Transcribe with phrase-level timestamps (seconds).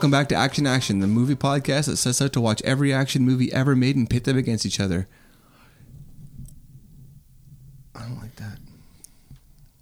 [0.00, 2.62] Hey, and welcome back to Action Action, the movie podcast that sets out to watch
[2.62, 5.06] every action movie ever made and pit them against each other.
[7.94, 8.58] I don't like that.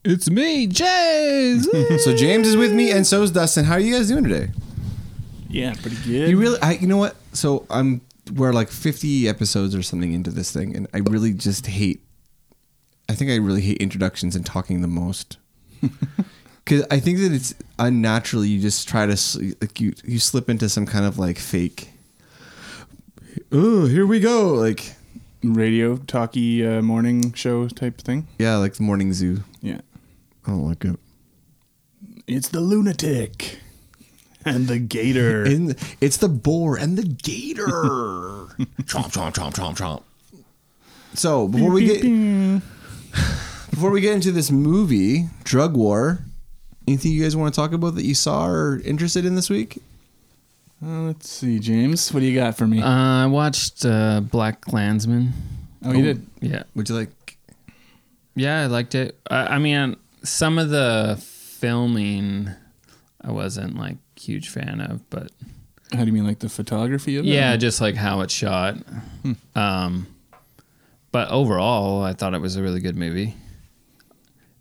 [0.05, 1.69] It's me, James.
[2.03, 3.65] So James is with me, and so is Dustin.
[3.65, 4.51] How are you guys doing today?
[5.49, 6.31] yeah, pretty good.
[6.31, 7.15] You really, I, you know what?
[7.33, 8.01] So I'm
[8.35, 12.03] we're like 50 episodes or something into this thing, and I really just hate.
[13.09, 15.39] I think I really hate introductions and talking the most.
[16.69, 18.49] Because I think that it's unnaturally.
[18.49, 19.17] You just try to
[19.63, 21.89] like you you slip into some kind of like fake.
[23.51, 24.51] Oh, here we go!
[24.53, 24.95] Like
[25.43, 28.29] radio talky uh, morning show type thing.
[28.39, 29.45] yeah, like the morning zoo.
[29.63, 29.81] Yeah,
[30.47, 31.01] I don't like it.
[32.27, 33.61] it's the lunatic
[34.45, 35.45] and the gator.
[35.47, 37.65] And it's the boar and the gator.
[38.85, 40.03] chomp chomp chomp chomp chomp.
[41.15, 42.03] So before we get
[43.71, 46.27] before we get into this movie, Drug War,
[46.89, 49.79] anything you guys want to talk about that you saw or interested in this week?
[50.85, 52.13] Uh, let's see, James.
[52.13, 52.81] What do you got for me?
[52.83, 52.89] Uh,
[53.25, 55.31] I watched uh, BlacKkKlansman.
[55.85, 56.27] oh, you did.
[56.41, 57.37] Yeah, Would you like?
[58.35, 59.19] yeah, I liked it.
[59.31, 62.51] I, I mean, some of the filming,
[63.23, 65.31] I wasn't like huge fan of, but
[65.93, 67.29] How do you mean, like the photography of it?
[67.29, 68.77] yeah, just like how it's shot.
[69.23, 69.33] Hmm.
[69.57, 70.07] Um,
[71.11, 73.35] but overall, I thought it was a really good movie.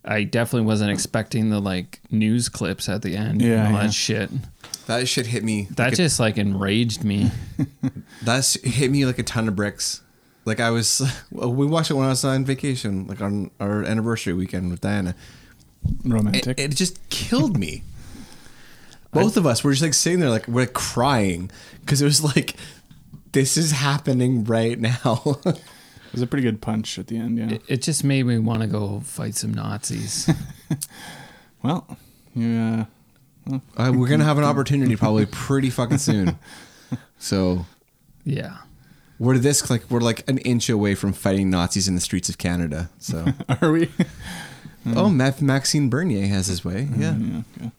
[0.08, 3.42] I definitely wasn't expecting the like news clips at the end.
[3.42, 3.86] Yeah, and all yeah.
[3.86, 4.30] that shit.
[4.86, 5.68] That shit hit me.
[5.72, 7.30] That like a- just like enraged me.
[8.22, 10.02] that's hit me like a ton of bricks.
[10.46, 14.32] Like I was, we watched it when I was on vacation, like on our anniversary
[14.32, 15.14] weekend with Diana.
[16.04, 16.58] Romantic.
[16.58, 17.82] it just killed me.
[19.12, 22.56] Both of us were just like sitting there, like we're crying because it was like,
[23.32, 25.38] this is happening right now.
[26.08, 27.38] It was a pretty good punch at the end.
[27.38, 27.50] Yeah.
[27.50, 30.28] It, it just made me want to go fight some Nazis.
[31.62, 31.98] well,
[32.34, 32.86] yeah.
[33.76, 36.38] Uh, we're gonna have an opportunity probably pretty fucking soon.
[37.18, 37.66] So
[38.24, 38.58] yeah.
[39.18, 42.38] we're this like we're like an inch away from fighting Nazis in the streets of
[42.38, 42.90] Canada.
[42.98, 43.26] So
[43.62, 43.90] Are we?
[44.86, 46.88] oh, Ma- Maxime Bernier has his way.
[46.96, 47.16] Yeah.
[47.16, 47.42] Yeah.
[47.56, 47.70] Okay.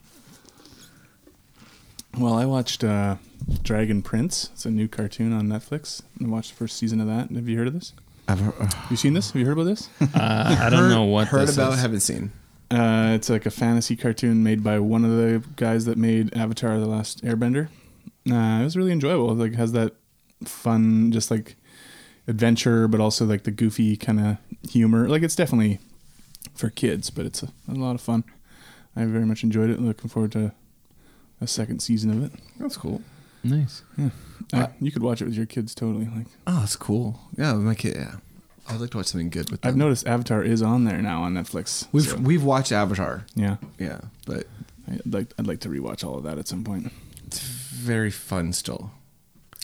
[2.17, 3.15] Well, I watched uh,
[3.63, 4.49] Dragon Prince.
[4.53, 6.01] It's a new cartoon on Netflix.
[6.21, 7.29] I watched the first season of that.
[7.31, 7.93] Have you heard of this?
[8.29, 9.31] I've uh, you seen this?
[9.31, 9.89] Have you heard about this?
[10.13, 11.81] Uh, I don't know what heard this about, is.
[11.81, 12.31] haven't seen.
[12.71, 16.79] Uh, it's like a fantasy cartoon made by one of the guys that made Avatar:
[16.79, 17.67] The Last Airbender.
[18.29, 19.33] Uh, it was really enjoyable.
[19.33, 19.93] Like has that
[20.45, 21.55] fun, just like
[22.27, 24.37] adventure, but also like the goofy kind of
[24.69, 25.09] humor.
[25.09, 25.79] Like it's definitely
[26.53, 28.23] for kids, but it's a, a lot of fun.
[28.95, 29.81] I very much enjoyed it.
[29.81, 30.51] Looking forward to
[31.41, 32.39] a second season of it.
[32.59, 33.01] That's cool.
[33.43, 33.83] Nice.
[34.53, 36.05] Uh, you could watch it with your kids totally.
[36.05, 37.19] Like Oh, that's cool.
[37.37, 37.95] Yeah, my kid.
[37.95, 38.15] Yeah,
[38.67, 39.69] I'd like to watch something good with them.
[39.69, 41.87] I've noticed Avatar is on there now on Netflix.
[41.91, 43.25] We've so, we've watched Avatar.
[43.35, 44.47] yeah, Yeah, but
[44.91, 46.91] I'd like I'd like to rewatch all of that at some point.
[47.27, 48.91] it's very fun still.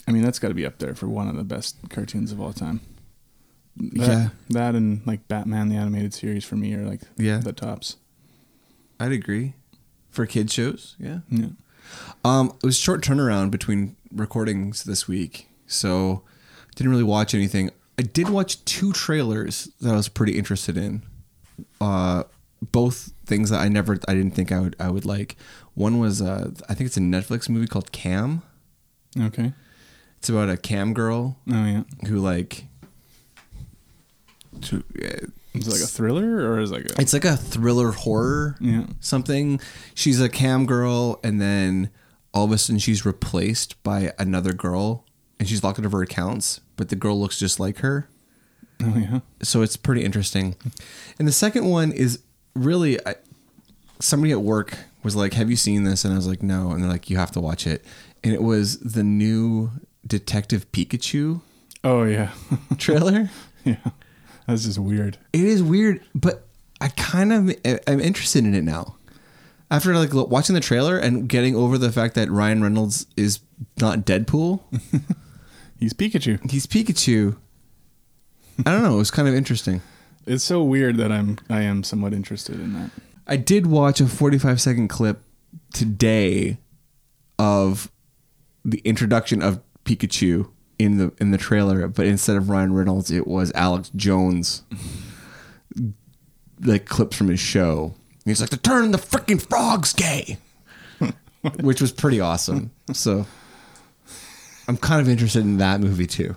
[0.08, 2.40] I mean, that's got to be up there for one of the best cartoons of
[2.40, 2.80] all time.
[3.76, 4.28] That, Yeah.
[4.50, 7.38] that and like Batman the animated series for me are like Yeah.
[7.38, 7.96] the tops.
[9.00, 9.54] I'd agree.
[10.10, 11.18] For kid shows, yeah.
[11.28, 11.48] Yeah.
[12.24, 16.22] Um, it was short turnaround between recordings this week, so
[16.74, 17.70] didn't really watch anything.
[17.98, 21.02] I did watch two trailers that I was pretty interested in.
[21.80, 22.24] Uh,
[22.72, 25.36] both things that I never, I didn't think I would, I would like.
[25.74, 28.42] One was, uh, I think it's a Netflix movie called Cam.
[29.18, 29.52] Okay.
[30.18, 31.82] It's about a cam girl Oh yeah.
[32.08, 32.64] who like.
[34.62, 35.26] To, uh,
[35.60, 38.56] Is it like a thriller or is it like a it's like a thriller horror
[38.60, 38.86] yeah?
[39.00, 39.60] something.
[39.94, 41.90] She's a cam girl, and then
[42.34, 45.04] all of a sudden she's replaced by another girl,
[45.38, 46.60] and she's locked out of her accounts.
[46.76, 48.08] But the girl looks just like her,
[48.82, 49.20] Oh yeah.
[49.42, 50.54] so it's pretty interesting.
[51.18, 52.20] And the second one is
[52.54, 53.14] really I,
[54.00, 56.82] somebody at work was like, "Have you seen this?" And I was like, "No." And
[56.82, 57.84] they're like, "You have to watch it."
[58.22, 59.70] And it was the new
[60.06, 61.40] Detective Pikachu
[61.84, 62.32] Oh yeah.
[62.78, 63.30] trailer.
[63.64, 63.76] yeah.
[64.46, 65.18] That's just weird.
[65.32, 66.46] It is weird, but
[66.80, 67.54] I kind of
[67.86, 68.96] I'm interested in it now.
[69.70, 73.40] After like watching the trailer and getting over the fact that Ryan Reynolds is
[73.80, 74.60] not Deadpool,
[75.78, 76.50] He's Pikachu.
[76.50, 77.36] he's Pikachu.
[78.64, 78.94] I don't know.
[78.94, 79.82] It was kind of interesting.
[80.26, 82.90] It's so weird that I'm I am somewhat interested in that.
[83.26, 85.20] I did watch a 45 second clip
[85.72, 86.58] today
[87.38, 87.90] of
[88.64, 93.26] the introduction of Pikachu in the in the trailer, but instead of Ryan Reynolds, it
[93.26, 94.62] was Alex Jones.
[96.62, 97.94] like clips from his show.
[98.24, 100.38] He's like, "To turn the freaking frogs gay,"
[101.60, 102.70] which was pretty awesome.
[102.92, 103.26] So,
[104.68, 106.34] I'm kind of interested in that movie too.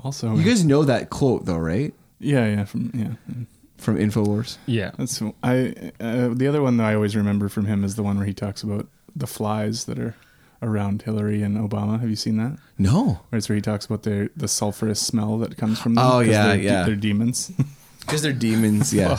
[0.00, 1.94] Also, You guys know that quote though, right?
[2.18, 3.44] yeah, yeah, from yeah.
[3.78, 4.56] From Infowars.
[4.66, 4.92] Yeah.
[4.98, 5.92] That's I.
[6.00, 8.32] Uh, the other one that I always remember from him is the one where he
[8.34, 10.14] talks about the flies that are
[10.62, 12.00] around Hillary and Obama.
[12.00, 12.58] Have you seen that?
[12.78, 16.04] No, Where it's where he talks about the the sulfurous smell that comes from them.
[16.06, 16.84] Oh, yeah, they're, yeah.
[16.84, 17.50] They're demons.
[18.00, 18.92] because they're demons.
[18.94, 19.18] Yeah,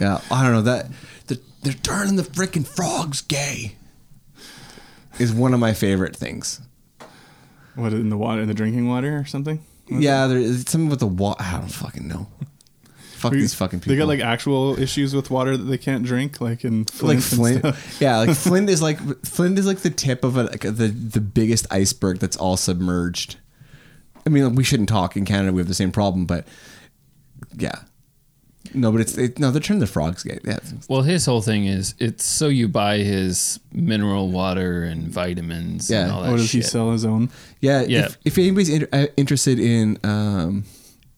[0.00, 0.20] yeah.
[0.30, 0.86] I don't know that
[1.26, 3.76] they're, they're turning the freaking frogs gay.
[5.18, 6.60] Is one of my favorite things.
[7.76, 9.64] what in the water, in the drinking water or something?
[9.88, 11.40] Yeah, there's something with the water.
[11.42, 12.26] I don't fucking know.
[13.24, 13.92] Fuck these fucking people.
[13.92, 17.62] They got like actual issues with water that they can't drink, like in Flint like
[17.62, 17.76] Flint.
[18.00, 21.20] Yeah, like Flint is like Flint is like the tip of a, like the the
[21.20, 23.36] biggest iceberg that's all submerged.
[24.26, 25.52] I mean, we shouldn't talk in Canada.
[25.52, 26.46] We have the same problem, but
[27.56, 27.80] yeah,
[28.72, 29.50] no, but it's it, no.
[29.50, 30.38] They're turning the frogs gay.
[30.44, 35.90] Yeah, Well, his whole thing is it's so you buy his mineral water and vitamins
[35.90, 36.04] Yeah.
[36.04, 36.70] and all that Oh, does he shit.
[36.70, 37.28] sell his own?
[37.60, 37.82] yeah.
[37.86, 38.06] Yeah.
[38.06, 40.64] If, if anybody's inter- uh, interested in um,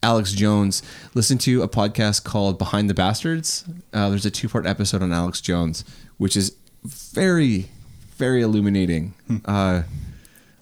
[0.03, 0.83] Alex Jones,
[1.15, 3.65] listen to a podcast called Behind the Bastards.
[3.93, 5.85] Uh, there's a two part episode on Alex Jones,
[6.17, 7.71] which is very,
[8.17, 9.15] very illuminating
[9.45, 9.83] uh,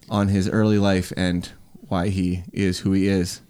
[0.09, 1.51] on his early life and
[1.89, 3.41] why he is who he is.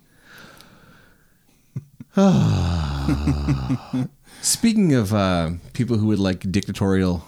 [4.40, 7.24] Speaking of uh, people who would like dictatorial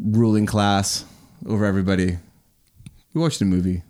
[0.00, 1.04] ruling class
[1.46, 2.18] over everybody,
[3.12, 3.82] we watched a movie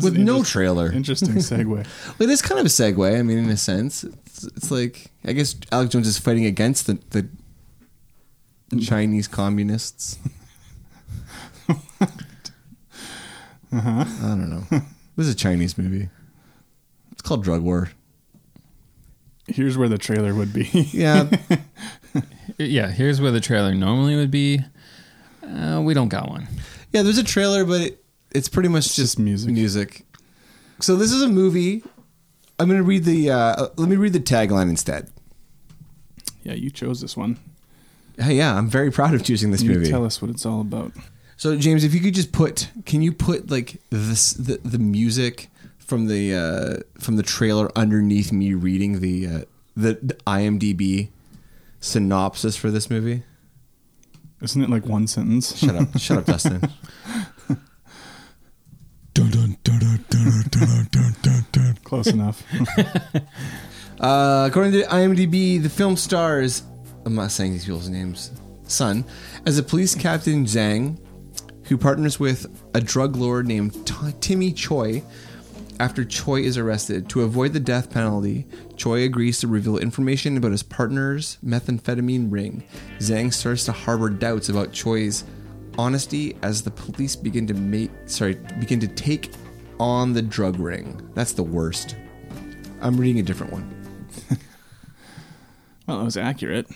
[0.00, 0.92] with no trailer.
[0.92, 1.66] Interesting segue.
[1.66, 1.84] Well,
[2.20, 3.18] it is kind of a segue.
[3.18, 6.86] I mean, in a sense, it's, it's like I guess Alex Jones is fighting against
[6.86, 7.28] the, the
[8.80, 10.18] Chinese communists.
[13.72, 14.64] I don't know.
[15.16, 16.08] This is a Chinese movie.
[17.12, 17.90] It's called Drug War.
[19.46, 20.64] Here's where the trailer would be.
[20.92, 21.28] Yeah,
[22.58, 24.60] yeah, here's where the trailer normally would be.
[25.42, 26.48] Uh, we don't got one.
[26.92, 27.02] yeah.
[27.02, 28.01] There's a trailer, but it,
[28.34, 29.52] it's pretty much just, just music.
[29.52, 30.06] Music.
[30.80, 31.82] So this is a movie.
[32.58, 33.30] I'm gonna read the.
[33.30, 35.10] Uh, let me read the tagline instead.
[36.42, 37.38] yeah, you chose this one.
[38.18, 39.88] Hey, yeah, I'm very proud of choosing this you movie.
[39.90, 40.92] tell us what it's all about.
[41.36, 45.48] So James, if you could just put, can you put like this the the music
[45.78, 49.40] from the uh, from the trailer underneath me reading the uh,
[49.76, 51.08] the, the IMDb
[51.80, 53.22] synopsis for this movie?
[54.40, 55.56] Isn't it like one sentence?
[55.56, 56.60] Shut up, shut up, Dustin.
[61.84, 62.42] Close enough.
[64.00, 66.64] Uh, according to IMDb, the film stars.
[67.04, 68.32] I'm not saying these people's names.
[68.66, 69.04] Son,
[69.46, 70.98] as a police captain Zhang,
[71.64, 75.04] who partners with a drug lord named T- Timmy Choi.
[75.78, 80.50] After Choi is arrested, to avoid the death penalty, Choi agrees to reveal information about
[80.52, 82.64] his partner's methamphetamine ring.
[82.98, 85.24] Zhang starts to harbor doubts about Choi's
[85.78, 89.30] honesty as the police begin to make sorry begin to take
[89.80, 91.00] on the drug ring.
[91.14, 91.96] That's the worst.
[92.80, 93.86] I'm reading a different one.
[95.86, 96.66] well, that was accurate.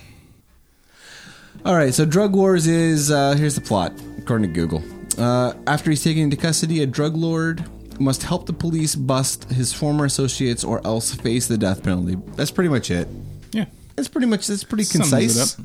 [1.64, 4.82] All right, so Drug Wars is uh, here's the plot, according to Google.
[5.18, 7.64] Uh, after he's taken into custody, a drug lord
[7.98, 12.16] must help the police bust his former associates or else face the death penalty.
[12.36, 13.08] That's pretty much it.
[13.96, 15.56] That's pretty much that's pretty Sums concise.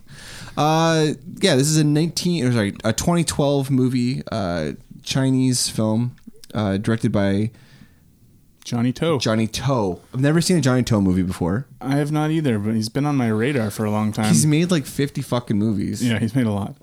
[0.58, 4.72] Uh, yeah, this is a 19 or sorry, a 2012 movie, uh,
[5.04, 6.16] Chinese film,
[6.54, 7.52] uh, directed by
[8.64, 9.18] Johnnie To.
[9.20, 10.00] Johnnie To.
[10.14, 11.68] I've never seen a Johnnie To movie before.
[11.82, 14.28] I have not either, but he's been on my radar for a long time.
[14.28, 16.04] He's made like 50 fucking movies.
[16.04, 16.76] yeah, he's made a lot.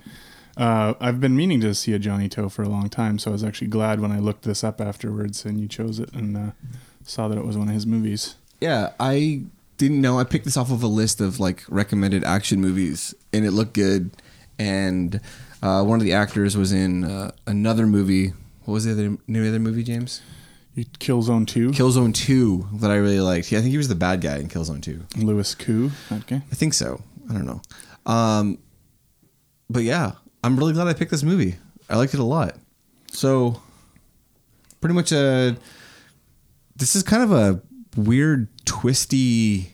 [0.57, 3.33] Uh, I've been meaning to see a Johnnie To for a long time, so I
[3.33, 6.51] was actually glad when I looked this up afterwards and you chose it and uh,
[7.05, 8.35] saw that it was one of his movies.
[8.61, 9.43] Yeah, I
[9.79, 10.19] didn't know.
[10.19, 13.75] I picked this off of a list of like recommended action movies, and it looked
[13.75, 14.11] good.
[14.59, 15.21] And
[15.63, 18.33] uh, one of the actors was in uh, another movie.
[18.65, 20.21] What was the other name of the other movie, James?
[20.77, 23.51] Killzone 2, Killzone Two that I really liked.
[23.51, 25.05] Yeah, I think he was the bad guy in Killzone Two.
[25.17, 25.91] Louis Koo.
[26.13, 26.37] Okay.
[26.37, 27.03] I think so.
[27.29, 27.61] I don't know.
[28.07, 28.59] Um,
[29.69, 30.13] but yeah,
[30.45, 31.57] I'm really glad I picked this movie.
[31.91, 32.55] I liked it a lot.
[33.11, 33.61] So,
[34.81, 35.57] pretty much a.
[36.77, 37.61] This is kind of a
[37.97, 39.73] weird, twisty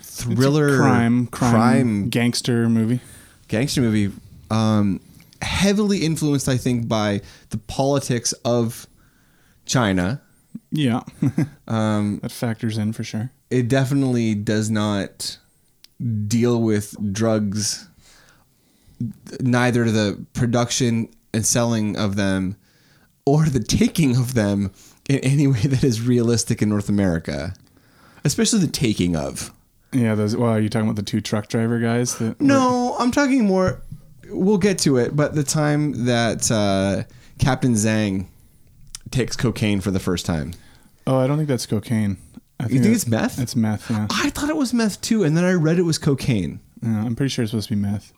[0.00, 3.00] thriller, crime, crime, crime gangster movie.
[3.48, 4.12] gangster movie.
[4.50, 5.00] Um,
[5.42, 7.20] heavily influenced, I think, by
[7.50, 8.86] the politics of
[9.66, 10.20] China.
[10.70, 11.02] Yeah.
[11.68, 13.30] Um, that factors in for sure.
[13.50, 15.38] it definitely does not
[16.26, 17.88] deal with drugs
[19.40, 22.56] neither the production and selling of them
[23.24, 24.70] or the taking of them
[25.08, 27.54] in any way that is realistic in North America
[28.24, 29.52] especially the taking of
[29.92, 30.36] Yeah, those.
[30.36, 32.16] Well, are you talking about the two truck driver guys?
[32.18, 33.82] That were- no I'm talking more
[34.30, 37.02] we'll get to it but the time that uh,
[37.38, 38.26] Captain Zhang
[39.10, 40.52] takes cocaine for the first time
[41.06, 42.16] Oh, I don't think that's cocaine.
[42.60, 43.90] I you think it's meth It's meth.
[43.90, 44.06] Yeah.
[44.10, 47.04] I thought it was meth too and then I read it was cocaine yeah.
[47.04, 48.12] I'm pretty sure it's supposed to be meth.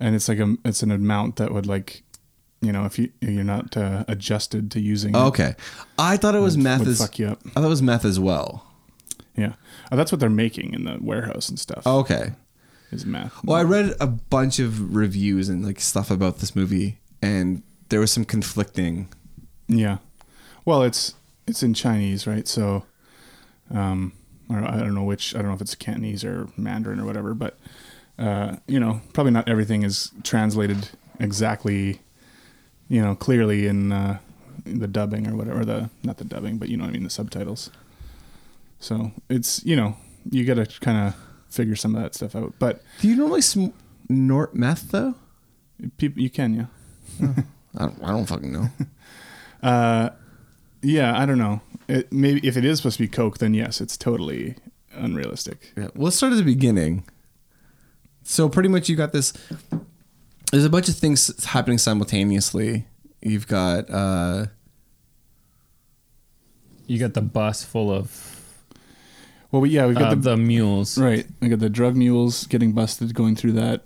[0.00, 2.02] and it's like a it's an amount that would like,
[2.60, 5.14] you know, if you you're not uh, adjusted to using.
[5.14, 5.54] it, Okay,
[5.98, 7.40] I thought it was meth as fuck you up.
[7.46, 8.64] I thought it was meth as well.
[9.38, 9.52] Yeah,
[9.92, 11.86] oh, that's what they're making in the warehouse and stuff.
[11.86, 12.32] Okay.
[12.90, 13.44] is meth.
[13.44, 18.00] Well, I read a bunch of reviews and like stuff about this movie, and there
[18.00, 19.08] was some conflicting.
[19.68, 19.98] Yeah.
[20.64, 21.14] Well, it's
[21.46, 22.48] it's in Chinese, right?
[22.48, 22.84] So,
[23.72, 24.12] um,
[24.50, 25.34] I don't know which.
[25.34, 27.58] I don't know if it's Cantonese or Mandarin or whatever, but
[28.18, 30.88] uh, you know, probably not everything is translated
[31.20, 32.00] exactly,
[32.88, 34.18] you know, clearly in, uh,
[34.66, 35.60] in the dubbing or whatever.
[35.60, 37.70] Or the not the dubbing, but you know what I mean, the subtitles.
[38.78, 39.96] So it's you know
[40.30, 41.14] you got to kind of
[41.48, 45.14] figure some of that stuff out, but Do you normally snort meth though?
[45.96, 46.54] people you can
[47.20, 47.32] yeah.
[47.76, 48.68] I don't, I don't fucking know.
[49.60, 50.10] Uh,
[50.82, 51.60] yeah, I don't know.
[51.88, 54.54] It, maybe if it is supposed to be coke, then yes, it's totally
[54.92, 55.72] unrealistic.
[55.76, 55.88] Yeah.
[55.96, 57.02] Well, let's start at the beginning.
[58.22, 59.32] So pretty much you got this.
[60.52, 62.86] There's a bunch of things happening simultaneously.
[63.20, 64.46] You've got uh,
[66.86, 68.37] You got the bus full of
[69.50, 70.98] Well, yeah, we've got uh, the, the mules.
[70.98, 71.26] right.
[71.40, 73.82] We got the drug mules getting busted going through that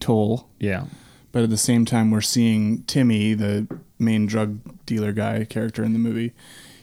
[0.00, 0.84] toll, Yeah.
[1.32, 3.66] but at the same time, we're seeing Timmy, the
[3.98, 6.32] main drug dealer guy character in the movie.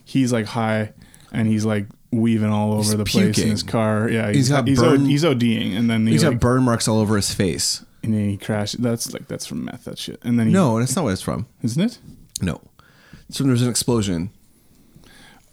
[0.03, 0.93] He's like high,
[1.31, 4.09] and he's like weaving all over He's the place in his car.
[4.09, 6.63] Yeah, He's got he's, burn- O- he's ODing, and then he he's like, got burn
[6.63, 7.85] marks all over his face.
[8.03, 8.81] and then he crashed.
[8.81, 9.85] That's like that's from meth.
[9.85, 10.19] That shit.
[10.23, 11.45] And then he, No, that's not what it's from.
[11.63, 11.99] isn't it?
[12.41, 12.59] No,
[13.29, 14.31] it's from there's an explosion.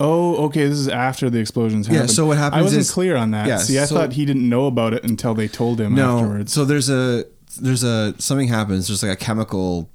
[0.04, 0.66] Oh, okay.
[0.66, 2.10] This is after the explosions Yeah, happened.
[2.10, 3.46] so what happens I wasn't is- clear on that.
[3.46, 6.18] yeah, See, I so- thought he didn't know about it until they told him No,
[6.18, 6.52] afterwards.
[6.52, 7.24] so there's a
[7.60, 8.88] there's a something happens.
[8.88, 9.88] There's like a chemical,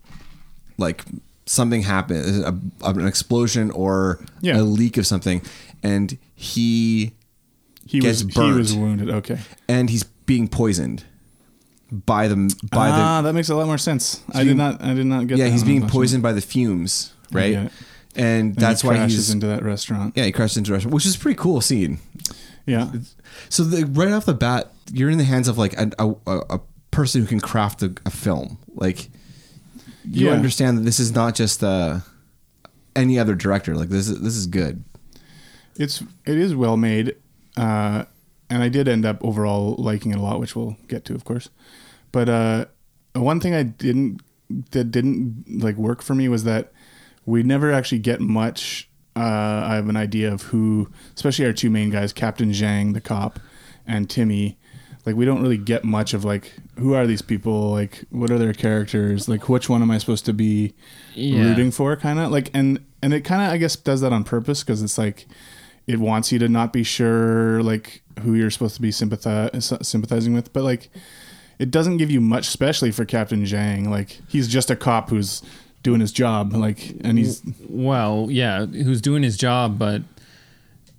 [0.77, 1.03] like
[1.45, 4.59] something happens, a, an explosion or Yeah.
[4.59, 5.41] a leak of something,
[5.83, 7.11] and he
[7.85, 8.53] he gets was burnt.
[8.53, 9.09] he was wounded.
[9.09, 9.39] Okay.
[9.67, 11.03] and he's being poisoned
[11.91, 12.35] by the
[12.71, 12.93] by the.
[12.95, 14.21] ah, that makes a lot more sense.
[14.31, 14.83] I being- did not.
[14.83, 15.37] I did not get.
[15.37, 17.69] yeah he's being poisoned by the fumes right Yeah.
[18.17, 20.13] And And that's he why crashes he's into that restaurant.
[20.17, 21.99] yeah he crashed into a restaurant which is a pretty cool scene
[22.65, 22.91] Yeah.
[23.49, 26.15] so the, right off the bat you're in the hands of like a, a,
[26.49, 26.59] a
[26.91, 29.09] person who can craft a, a film like
[30.03, 30.33] you Yeah.
[30.33, 31.99] understand that this is not just uh
[32.95, 34.83] any other director like this is this is good
[35.77, 37.15] It's it is well made,
[37.55, 38.05] uh,
[38.49, 41.23] and I did end up overall liking it a lot, which we'll get to, of
[41.23, 41.49] course.
[42.11, 42.65] But uh,
[43.13, 44.21] one thing I didn't
[44.71, 46.71] that didn't like work for me was that
[47.27, 48.89] we never actually get much.
[49.15, 53.01] Uh, I have an idea of who, especially our two main guys, Captain Zhang, the
[53.01, 53.39] cop,
[53.85, 54.57] and Timmy.
[55.05, 57.71] Like we don't really get much of like who are these people?
[57.71, 59.29] Like what are their characters?
[59.29, 60.73] Like which one am I supposed to be
[61.15, 61.43] Yeah.
[61.43, 61.95] rooting for?
[61.95, 64.81] Kind of like and and it kind of I guess does that on purpose because
[64.83, 65.25] it's like
[65.87, 70.33] it wants you to not be sure like who you're supposed to be sympathize, sympathizing
[70.33, 70.89] with but like
[71.57, 75.41] it doesn't give you much especially for captain zhang like he's just a cop who's
[75.83, 80.01] doing his job like and he's Well, yeah, who's doing his job, but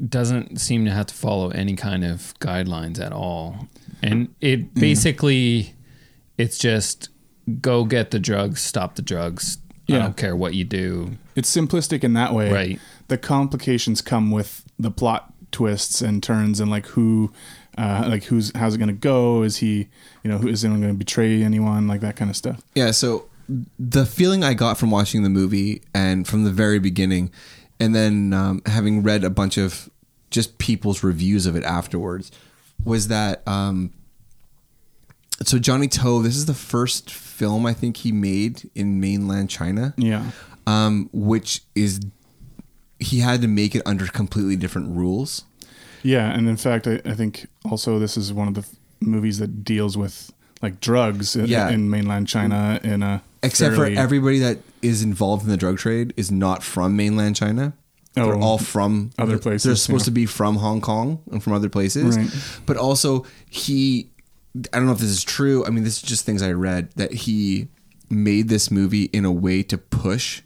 [0.07, 3.69] doesn't seem to have to follow any kind of guidelines at all.
[4.03, 5.75] And it basically,
[6.37, 7.09] it's just
[7.61, 9.59] go get the drugs, stop the drugs.
[9.91, 11.17] I don't care what you do.
[11.35, 12.79] it's simplistic in that way Right.
[13.09, 17.33] the complications come with the plot twists and turns and like who
[17.79, 19.89] uh, like who's how's it going to go is he
[20.23, 22.91] you know who is anyone going to betray anyone like that kind of stuff Yeah,
[22.91, 23.29] so
[23.79, 27.31] the feeling I got from watching the movie and from the very beginning,
[27.81, 29.89] and then um, having read a bunch of
[30.31, 32.31] just people's reviews of it afterwards,
[32.85, 33.93] was that um,
[35.43, 36.23] so Johnnie To.
[36.23, 40.31] This is the first film I think he made in mainland China, yeah
[40.67, 42.01] um, which is
[42.99, 45.45] he had to make it under completely different rules.
[46.03, 49.39] Yeah, and in fact, I, I think also this is one of the f- movies
[49.39, 51.71] that deals with like drugs in, Yeah.
[51.71, 55.79] in mainland China in a Except fairly- for everybody that is involved in the drug
[55.79, 57.73] trade is not from mainland China.
[58.15, 60.07] They're Oh, all from other places, They're supposed yeah.
[60.07, 62.17] to be from Hong Kong and from other places.
[62.17, 62.31] Right.
[62.67, 64.11] But also he
[64.73, 65.65] I don't know if this is true.
[65.67, 67.69] I mean, this is just things I read that he
[68.11, 70.43] made this movie in a way to push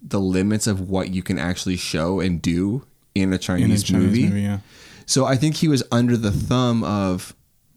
[0.00, 2.84] the limits of what you can actually show and do
[3.14, 4.28] in a in a Chinese, Chinese movie.
[4.28, 4.40] movie.
[4.42, 4.58] Yeah,
[5.04, 7.34] So I think he was under the thumb of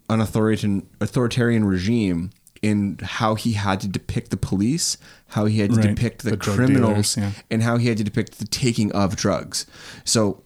[0.10, 2.30] an authoritarian authoritarian regime
[2.66, 4.98] in how he had to depict the police,
[5.30, 5.96] how he had to Right.
[5.96, 7.32] depict the, The criminals, dealers, yeah.
[7.52, 9.66] and how he had to depict the taking of drugs.
[10.04, 10.42] So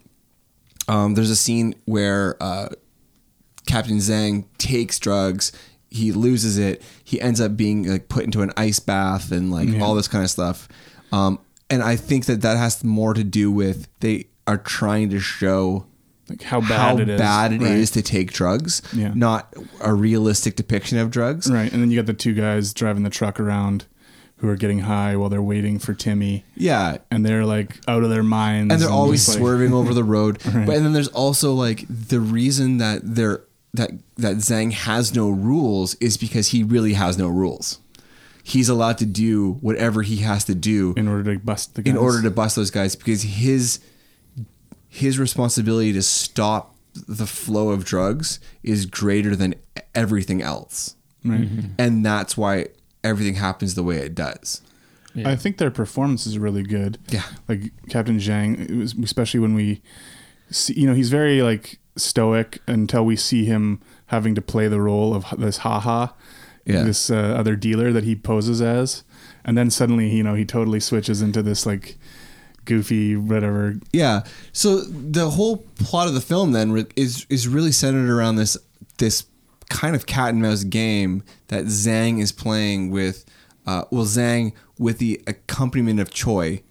[0.88, 2.70] um, there's a scene where uh,
[3.66, 5.52] Captain Zhang takes drugs.
[5.90, 6.82] He loses it.
[7.04, 9.82] He ends up being like put into an ice bath and like Yeah.
[9.84, 10.68] all this kind of stuff.
[11.12, 15.20] Um, and I think that that has more to do with they are trying to
[15.20, 15.86] show
[16.30, 17.20] like how bad how it is.
[17.20, 17.72] bad it right.
[17.72, 19.12] is to take drugs, Yeah.
[19.16, 21.50] not a realistic depiction of drugs.
[21.52, 23.86] Right, and then you got the two guys driving the truck around
[24.38, 28.10] who are getting high while they're waiting for Timmy, Yeah, and they're like out of
[28.10, 30.40] their minds, and they're always just, like- swerving over the road.
[30.46, 30.66] Right.
[30.66, 33.42] But and then there's also like the reason that they're
[33.74, 37.80] that that Zhang has no rules is because he really has no rules.
[38.42, 41.92] He's allowed to do whatever he has to do in order to bust the guys.
[41.92, 43.80] in order to bust those guys because his
[44.90, 46.76] his responsibility to stop
[47.08, 49.56] the flow of drugs is greater than
[49.96, 50.96] everything else.
[51.24, 51.48] right.
[51.78, 52.68] And that's why
[53.04, 54.62] everything happens the way it does.
[55.14, 55.30] Yeah.
[55.30, 56.98] I think their performance is really good.
[57.10, 57.24] Yeah.
[57.48, 59.82] like Captain Zhang, it was especially when we
[60.52, 64.82] see, you know, he's very like stoic until we see him having to play the
[64.82, 66.08] role of this haha,
[66.66, 66.84] Yeah.
[66.84, 69.04] this uh, other dealer that he poses as,
[69.46, 71.98] and then suddenly, you know, he totally switches into this like
[72.66, 73.76] goofy whatever.
[73.94, 74.24] Yeah.
[74.54, 78.58] So the whole plot of the film then is is really centered around this
[78.98, 79.26] this
[79.70, 83.26] kind of cat and mouse game that Zhang is playing with.
[83.66, 86.64] Uh, well, Zhang with the accompaniment of Choi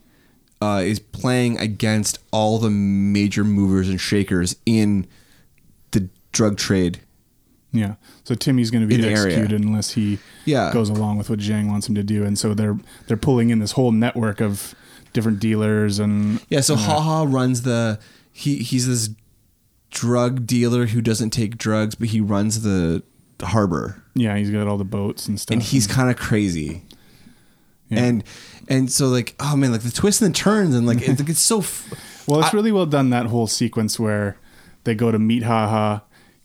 [0.61, 5.07] uh, is playing against all the major movers and shakers in
[5.93, 7.01] the drug trade.
[7.71, 9.37] Yeah, so Timmy's going to be In the area.
[9.37, 10.73] executed unless he Yeah.
[10.73, 13.59] goes along with what Zhang wants him to do, and so they're they're pulling in
[13.59, 14.75] this whole network of
[15.13, 16.61] different dealers and Yeah.
[16.61, 17.99] So Haha runs the
[18.33, 19.11] he he's this
[19.91, 23.03] drug dealer who doesn't take drugs, but he runs the
[23.43, 24.03] harbor.
[24.15, 26.83] yeah, he's got all the boats and stuff, and he's kind of crazy.
[27.89, 28.05] Yeah.
[28.05, 28.25] And
[28.69, 31.29] and so like oh man like the twists and the turns and like, it, like
[31.31, 31.89] it's so f-
[32.29, 34.37] Well, it's I- really well done that whole sequence where
[34.85, 36.01] they go to meet Haha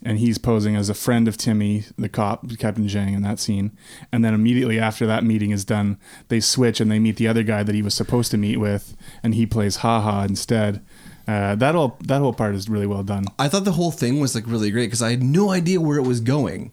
[0.05, 3.71] and he's posing as a friend of Timmy, the cop, Captain Zhang, in that scene.
[4.11, 7.43] And then immediately after that meeting is done, they switch and they meet the other
[7.43, 10.83] guy that he was supposed to meet with, and he plays Haha instead.
[11.27, 13.25] Uh, that all that whole part is really well done.
[13.39, 15.97] I thought the whole thing was like really great because I had no idea where
[15.97, 16.71] it was going.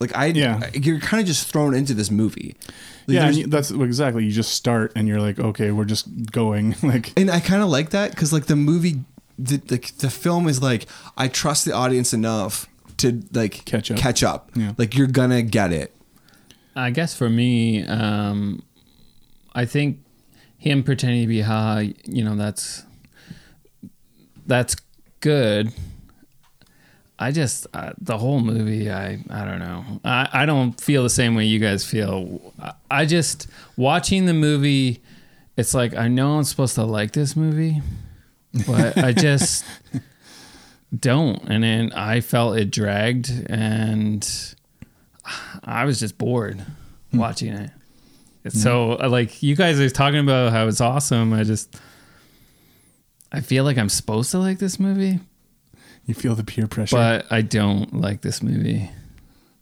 [0.00, 0.68] Like I Yeah.
[0.74, 2.56] you're kind of just thrown into this movie.
[3.06, 4.24] Like, yeah, you, that's exactly.
[4.24, 6.74] You just start and you're like, okay, we're just going.
[6.82, 9.04] like, and I kind of like that because like the movie,
[9.38, 12.66] the, like the film is like I trust the audience enough
[13.02, 13.98] to like Catch up.
[13.98, 14.50] Catch up.
[14.54, 14.72] Yeah.
[14.76, 15.94] Like you're gonna get it.
[16.74, 18.62] I guess for me, um,
[19.54, 19.98] I think
[20.56, 22.84] him pretending to be Ha, you know, that's
[24.46, 24.76] that's
[25.20, 25.72] good.
[27.18, 28.90] I just uh, the whole movie.
[28.90, 29.84] I I don't know.
[30.04, 32.52] I I don't feel the same way you guys feel.
[32.60, 35.02] I, I just watching the movie.
[35.56, 37.82] It's like I know I'm supposed to like this movie,
[38.66, 39.64] but I just
[40.98, 41.42] don't.
[41.48, 44.28] And then I felt it dragged, and
[45.64, 46.64] I was just bored
[47.12, 47.70] watching it.
[48.44, 51.32] It's so uh, like you guys are talking about how it's awesome.
[51.32, 51.76] I just
[53.30, 55.20] I feel like I'm supposed to like this movie,
[56.06, 56.96] you feel the peer pressure.
[56.96, 58.90] but I don't like this movie.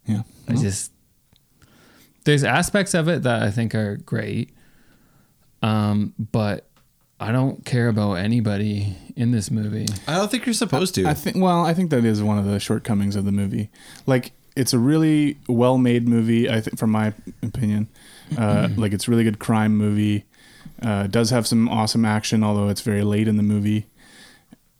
[0.07, 0.93] yeah, I just
[2.25, 4.55] there's aspects of it that I think are great,
[5.62, 6.66] um, but
[7.19, 9.87] I don't care about anybody in this movie.
[10.09, 11.06] I don't think you're supposed to.
[11.06, 11.37] I think.
[11.37, 13.68] Well, I think that is one of the shortcomings of the movie.
[14.06, 16.48] Like, it's a really well-made movie.
[16.48, 17.88] I think, from my opinion,
[18.38, 20.24] uh, like it's a really good crime movie.
[20.83, 23.87] Uh, does have some awesome action, although it's very late in the movie.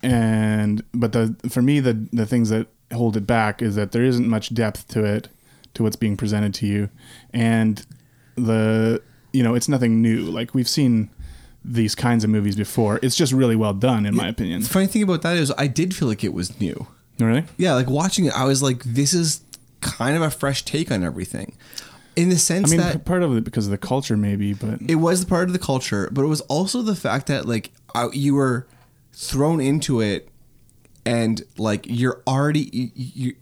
[0.03, 4.03] And but the for me the the things that hold it back is that there
[4.03, 5.29] isn't much depth to it,
[5.74, 6.88] to what's being presented to you,
[7.35, 7.85] and
[8.37, 9.03] the
[9.35, 10.22] you know it's nothing new.
[10.22, 11.11] Like we've seen
[11.64, 12.99] these kinds of movies before.
[13.03, 14.62] It's just really well done, in my opinion.
[14.62, 16.87] the funny thing about that is I did feel like it was new.
[17.18, 17.44] Really?
[17.59, 19.42] Yeah, like watching it, I was like, this is
[19.81, 21.57] kind of a fresh take on everything.
[22.16, 24.81] In the I sense mean, that part of it because of the culture, maybe, but
[24.88, 28.09] it was part of the culture, but it was also the fact that like I,
[28.12, 28.66] you were
[29.12, 30.29] thrown into it,
[31.07, 33.37] and like you're already you, you,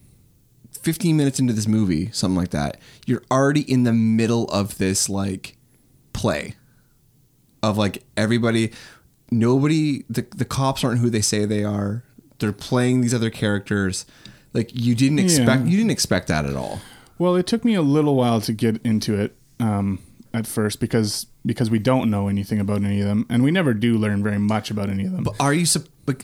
[0.82, 2.78] 15 minutes into this movie, something like that.
[3.06, 5.56] You're already in the middle of this like
[6.12, 6.54] play
[7.62, 8.72] of like everybody,
[9.30, 12.04] nobody, the the cops aren't who they say they are.
[12.38, 14.06] They're playing these other characters.
[14.54, 15.68] Like you didn't expect, Yeah.
[15.70, 16.80] you didn't expect that at all.
[17.18, 19.98] well, it took me a little while to get into it um,
[20.32, 23.74] at first because because we don't know anything about any of them, and we never
[23.74, 25.22] do learn very much about any of them.
[25.24, 25.66] But are you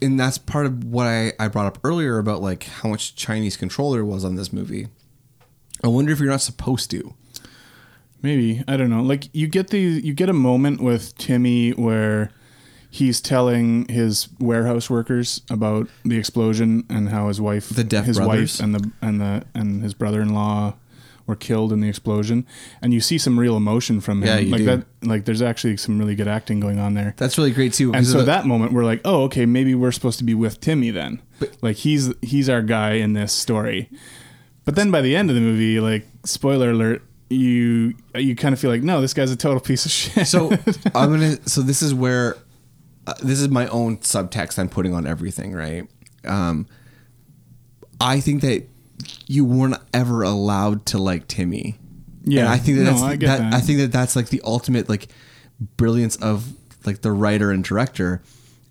[0.00, 3.56] and that's part of what I, I brought up earlier about like how much Chinese
[3.56, 4.88] control there was on this movie.
[5.82, 7.14] I wonder if you're not supposed to.
[8.24, 9.02] Maybe I don't know.
[9.02, 12.30] Like you get the you get a moment with Timmy where
[12.90, 18.16] he's telling his warehouse workers about the explosion and how his wife, The Deaf his
[18.16, 18.58] brothers.
[18.58, 20.74] wife, and the and the and his brother-in-law
[21.26, 22.46] were killed in the explosion,
[22.80, 24.28] and you see some real emotion from him.
[24.28, 24.64] Yeah, you like do.
[24.66, 24.84] that.
[25.02, 27.12] Like there's actually some really good acting going on there.
[27.18, 27.92] That's really great too.
[27.92, 30.60] And so the- that moment, we're like, oh, okay, maybe we're supposed to be with
[30.60, 31.20] Timmy then.
[31.60, 33.90] like he's he's our guy in this story.
[34.64, 38.60] But then by the end of the movie, like spoiler alert, you you kind of
[38.60, 40.26] feel like no, this guy's a total piece of shit.
[40.26, 40.50] So
[40.94, 41.36] I'm gonna.
[41.48, 42.36] So this is where
[43.06, 45.88] uh, this is my own subtext I'm putting on everything, right?
[46.24, 46.66] Um,
[48.00, 48.66] I think that
[49.26, 51.78] you weren't ever allowed to like Timmy.
[52.24, 52.40] Yeah.
[52.40, 53.54] and I think that No, that's I get that, that.
[53.54, 55.08] I think that that's like the ultimate like
[55.76, 56.52] brilliance of
[56.86, 58.22] like the writer and director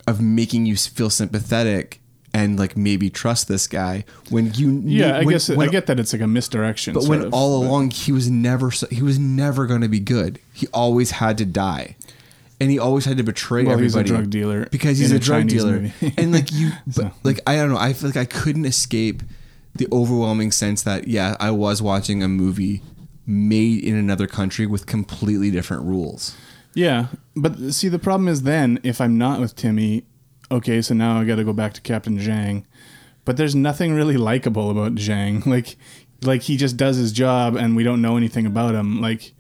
[0.07, 2.01] of making you feel sympathetic
[2.33, 5.99] and like maybe trust this guy when you yeah, I guess when- I get that
[5.99, 6.93] it's like a misdirection.
[6.93, 9.99] but when of, all but- along he was never he was never going to be
[9.99, 10.39] good.
[10.53, 11.95] He always had to die,
[12.59, 15.19] and he always had to betray Well, he's a drug dealer because he's a, a
[15.19, 17.11] drug Chinese dealer, and like you, but So.
[17.23, 17.77] like I don't know.
[17.77, 19.21] I feel like I couldn't escape
[19.75, 22.81] the overwhelming sense that yeah, I was watching a movie
[23.25, 26.35] made in another country with completely different rules.
[26.75, 30.03] Yeah, but see, the problem is then if I'm not with Timmy,
[30.53, 32.63] okay, so now I got to go back to Captain Zhang.
[33.25, 35.45] But there's nothing really likable about Zhang.
[35.53, 35.77] Like,
[36.21, 39.01] like he just does his job, and we don't know anything about him.
[39.01, 39.33] Like,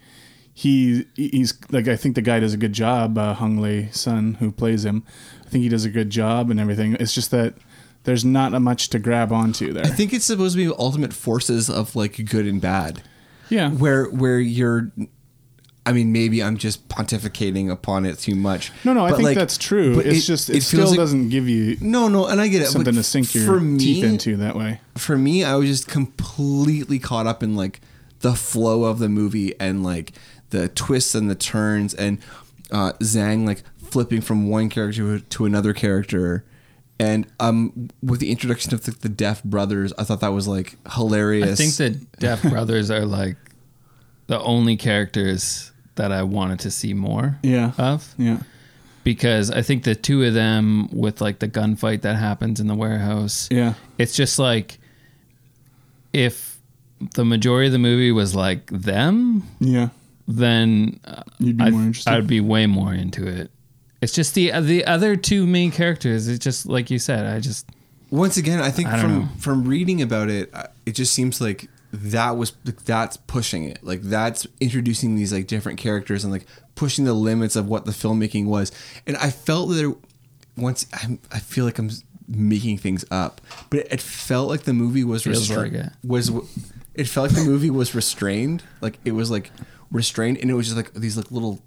[0.53, 3.17] he he's like I think the guy does a good job.
[3.17, 5.03] Uh, Honglei Sun, who plays him,
[5.45, 6.95] I think he does a good job and everything.
[6.99, 7.55] It's just that
[8.03, 9.85] there's not a much to grab onto there.
[9.85, 13.01] I think it's supposed to be ultimate forces of like good and bad.
[13.49, 14.91] yeah, where where you're
[15.85, 18.71] I mean, maybe I'm just pontificating upon it too much.
[18.85, 19.95] no, no, I think like, that's true.
[19.95, 22.61] but It's just it, feels still like- doesn't give you No, no, and I get
[22.61, 22.67] it.
[22.67, 24.79] something but to sink your for me, teeth into that way.
[24.95, 27.81] For me, I was just completely caught up in like
[28.21, 30.13] the flow of the movie and like
[30.51, 32.19] the twists and the turns and
[32.71, 36.45] uh, Zhang like flipping from one character to another character.
[36.97, 40.77] And um, with the introduction of the, the Deaf Brothers, I thought that was like
[40.93, 41.59] hilarious.
[41.59, 43.35] I think the Deaf Brothers are like
[44.27, 47.71] the only characters that I wanted to see more Yeah.
[47.77, 48.39] of Yeah.
[49.03, 52.75] because I think the two of them with like the gunfight that happens in the
[52.75, 53.73] warehouse, Yeah.
[53.97, 54.79] it's just like
[56.13, 56.59] if
[57.15, 59.89] the majority of the movie was like them, Yeah.
[60.27, 62.11] then uh, You'd be I'd, more interested.
[62.13, 63.51] I'd be way more into it.
[64.01, 66.27] It's just the the other two main characters.
[66.27, 67.25] It's just like you said.
[67.25, 67.65] I just
[68.09, 69.29] Once again, I think I from know.
[69.37, 70.53] from reading about it,
[70.85, 72.51] it just seems like that was
[72.85, 73.83] that's pushing it.
[73.83, 77.91] Like that's introducing these like different characters and like pushing the limits of what the
[77.91, 78.71] filmmaking was.
[79.05, 79.93] And I felt that there,
[80.57, 81.91] once I, I feel like I'm
[82.27, 85.75] making things up, but it, it felt like the movie was restrained.
[85.75, 85.93] like it.
[86.03, 86.31] Was
[86.95, 88.63] it felt like the movie was restrained?
[88.81, 89.51] Like it was like
[89.91, 91.61] restrained, and it was just like these like little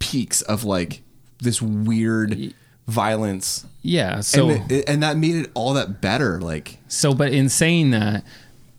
[0.00, 1.02] peaks of like
[1.38, 2.54] this weird
[2.88, 4.18] violence yeah.
[4.20, 6.40] So and, it, and that made it all that better.
[6.40, 8.24] Like, So, but in saying that,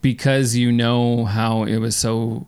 [0.01, 2.47] because you know how it was so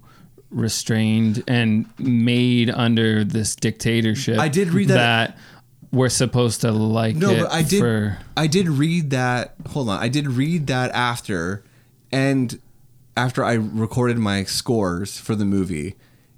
[0.51, 5.37] restrained and made under this dictatorship, I did read that- that
[5.91, 9.55] we're supposed to like no, it but I did, for I did read that.
[9.69, 11.63] Hold on, I did read that after,
[12.11, 12.59] and
[13.17, 15.95] after I recorded my scores for the movie.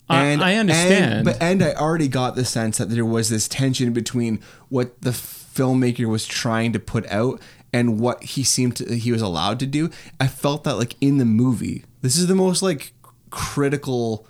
[0.10, 1.14] I- And I understand.
[1.14, 5.02] and, but and I already got the sense that there was this tension between what
[5.02, 7.42] the filmmaker was trying to put out
[7.74, 9.90] and what he seemed to he was allowed to do.
[10.20, 12.94] I felt that like in the movie, this is the most like
[13.30, 14.28] critical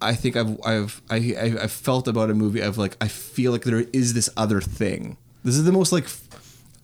[0.00, 3.52] I think I've I've I, I I've felt about a movie of like I feel
[3.52, 5.16] like there is this other thing.
[5.44, 6.22] This is the most like f-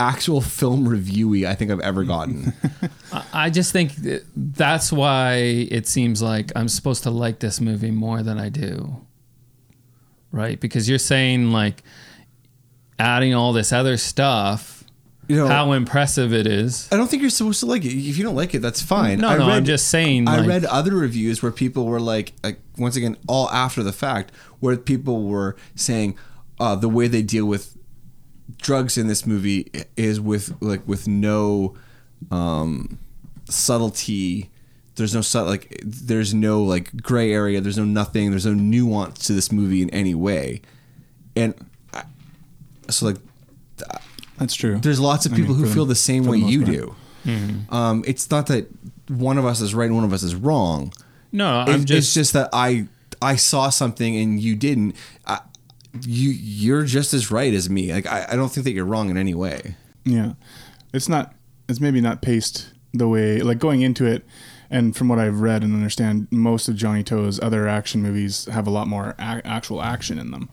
[0.01, 2.53] actual film reviewy I think I've ever gotten.
[3.13, 5.35] I- I just think that that's why
[5.71, 9.05] it seems like I'm supposed to like this movie more than I do.
[10.31, 10.59] Right?
[10.59, 11.83] Because you're saying like
[12.99, 14.72] adding all this other stuff,
[15.33, 16.91] You know, how impressive it is.
[16.93, 17.89] I don't think you're supposed to like it.
[17.89, 19.19] If you don't like it, that's fine.
[19.19, 22.35] No, I no, I'm just saying, I like- read other reviews where people were like,
[22.45, 26.19] like once again, all after the fact, where people were saying
[26.61, 27.75] uh, the way they deal with
[28.59, 31.77] drugs in this movie is with like with no
[32.31, 32.99] um,
[33.49, 34.51] subtlety.
[34.97, 37.63] There's no like there's no like gray area.
[37.63, 38.29] There's no nothing.
[38.33, 40.61] There's no nuance to this movie in any way,
[41.35, 41.55] and
[41.95, 42.03] I,
[42.91, 43.17] so like
[44.39, 44.79] That's true.
[44.79, 46.73] there's lots of I people mean, who feel the- the same way the you part.
[46.77, 46.95] do.
[47.27, 47.75] Mm-hmm.
[47.75, 48.69] Um, it's not that
[49.09, 50.93] one of us is right and one of us is wrong.
[51.31, 52.89] No, I'm It's, just it's just that I
[53.21, 54.97] I saw something and you didn't.
[55.27, 55.41] I,
[56.05, 57.93] you you're just as right as me.
[57.93, 59.77] Like I, I don't think that you're wrong in any way.
[60.05, 60.33] Yeah,
[60.93, 61.35] it's not.
[61.69, 64.25] It's maybe not paced the way like going into it.
[64.71, 68.67] And from what I've read and understand, most of Johnnie To's other action movies have
[68.67, 70.49] a lot more a- actual action in them.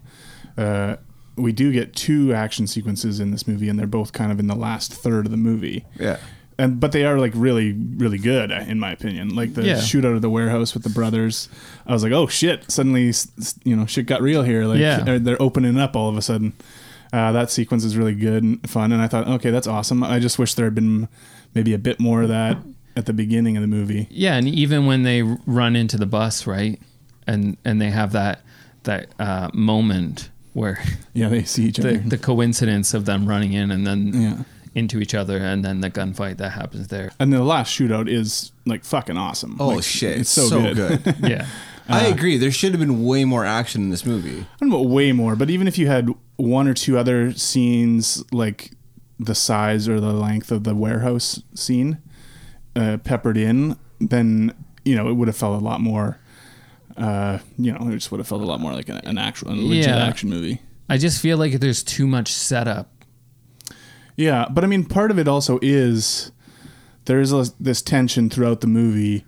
[0.58, 0.98] Uh,
[1.42, 4.48] we do get two action sequences in this movie, and they're both kind of in
[4.48, 5.86] the last third of the movie.
[6.00, 6.18] Yeah.
[6.58, 9.34] And but they are like really really good in my opinion.
[9.36, 9.76] Like the Yeah.
[9.76, 11.48] shootout of the warehouse with the brothers,
[11.88, 12.70] I was like, oh shit!
[12.70, 14.66] Suddenly, s- s- you know, shit got real here.
[14.66, 15.00] Like Yeah.
[15.00, 16.54] they're, they're opening up all of a sudden.
[17.14, 20.04] Uh, that sequence is really good and fun, and I thought, okay, that's awesome.
[20.04, 21.08] I just wish there had been
[21.56, 22.58] maybe a bit more of that
[22.96, 24.08] at the beginning of the movie.
[24.12, 26.80] Yeah, and even when they run into the bus, right,
[27.26, 28.42] and and they have that
[28.84, 30.82] that uh, moment where
[31.14, 31.98] Yeah, they see each the other.
[32.00, 34.44] the coincidence of them running in and then yeah.
[34.76, 37.12] into each other, and then the gunfight that happens there.
[37.20, 39.58] And the last shootout is like fucking awesome.
[39.60, 40.20] Oh Like, shit!
[40.20, 41.16] It's so, good.
[41.24, 41.48] Yeah,
[41.88, 42.38] I agree.
[42.38, 44.42] There should have been way more action in this movie.
[44.42, 47.34] I don't know about way more, but even if you had one or two other
[47.34, 48.72] scenes like
[49.20, 51.98] the size or the length of the warehouse scene
[52.76, 54.54] uh, peppered in, then
[54.86, 56.19] you know it would have felt a lot more.
[57.00, 59.52] Uh, you know, it just would have felt a lot more like an, an actual,
[59.52, 60.06] a legit Yeah.
[60.06, 60.62] action movie.
[60.90, 62.92] I just feel like there's too much setup.
[64.18, 66.32] Yeah, but I mean, part of it also is
[67.06, 69.24] there's a, this tension throughout the movie,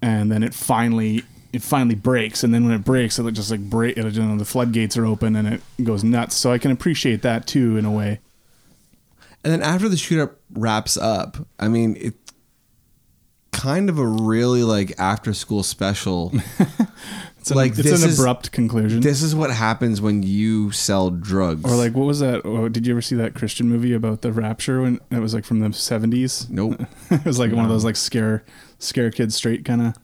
[0.00, 3.60] and then it finally it finally breaks, and then when it breaks, it just like
[3.68, 3.96] break.
[3.96, 6.36] It, you know, the floodgates are open, and it goes nuts.
[6.36, 8.20] So I can appreciate that too, in a way.
[9.42, 12.14] And then after the shootout wraps up, I mean, it
[13.52, 16.32] kind of a really like after school special.
[17.38, 19.00] It's an, Like, it's this an is- abrupt conclusion.
[19.00, 21.64] this is what happens when you sell drugs.
[21.64, 22.42] or like, what was that?
[22.44, 24.82] Oh, did you ever see that Christian movie about the rapture?
[24.82, 26.46] When it was like from the seventies.
[26.50, 26.78] nope.
[27.10, 28.44] it was like one of those like scare
[28.78, 29.94] scare kids straight kind of.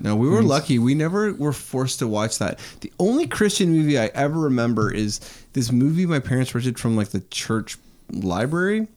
[0.00, 0.80] No, we were lucky.
[0.80, 2.58] We never were forced to watch that.
[2.80, 5.20] The only Christian movie I ever remember is
[5.52, 7.78] this movie my parents rented from like the church
[8.10, 8.88] library.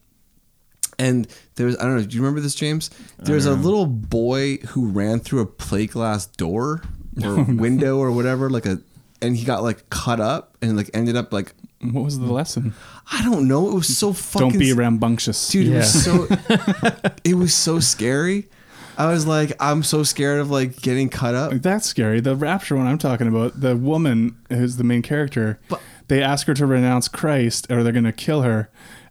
[0.99, 2.91] And there was I don't know, do you remember this, James?
[3.17, 6.83] There's a little boy who ran through a plate glass door
[7.23, 8.79] or window or whatever, like a
[9.21, 12.73] and he got like cut up and like ended up like What was the lesson?
[13.11, 13.69] I don't know.
[13.69, 16.27] It was so fucking Don't be rambunctious, dude it was so
[17.23, 18.47] it was so scary
[18.97, 22.19] i was like i'm so scared of like getting cut up That's scary.
[22.19, 26.47] The rapture one I'm talking about, the woman who's the main character, But- they ask
[26.47, 28.69] her to renounce Christ or they're going to kill her.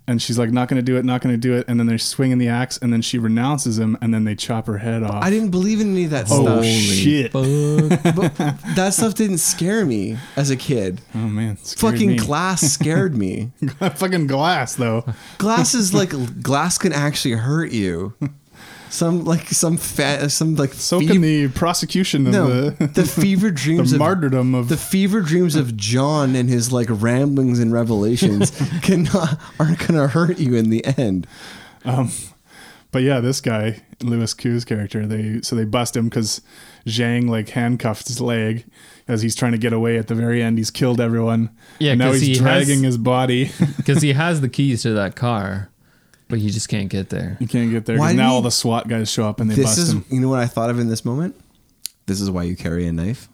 [0.08, 1.66] And she's like, not going to do it, not going to do it.
[1.68, 4.66] And then they're swinging the axe and then she renounces him and then they chop
[4.66, 5.22] her head off.
[5.22, 7.32] i didn't believe in any of that oh, stuff shit.
[7.32, 11.56] that stuff didn't scare me as a kid Oh, man.
[11.56, 12.16] fucking me.
[12.16, 13.52] glass scared me
[13.96, 15.04] fucking glass, though.
[15.38, 16.10] glass is like
[16.42, 18.14] glass can actually hurt you
[18.90, 23.04] some like some fat some like So fev- can the prosecution of no the, the
[23.04, 24.68] fever dreams the of martyrdom of.
[24.68, 28.50] the fever dreams of John and his like ramblings and revelations
[28.82, 31.26] cannot aren't gonna hurt you in the end.
[31.84, 32.10] Um,
[32.90, 36.40] but yeah, this guy, Louis Koo's character, they so they bust him because
[36.86, 38.64] Zhang like handcuffed his leg
[39.06, 39.98] as he's trying to get away.
[39.98, 41.50] At the very end, he's killed everyone.
[41.78, 43.50] Yeah, and now 'cause he's he has- dragging his body.
[43.76, 45.68] because he has the keys to that car,
[46.28, 47.36] but you just can't get there.
[47.40, 47.96] you can't get there.
[47.96, 49.78] 'cause Why did now he- all the SWAT guys show up and they This bust
[49.78, 51.34] is him, you know what I thought of in this moment.
[52.06, 53.28] This is why you carry a knife.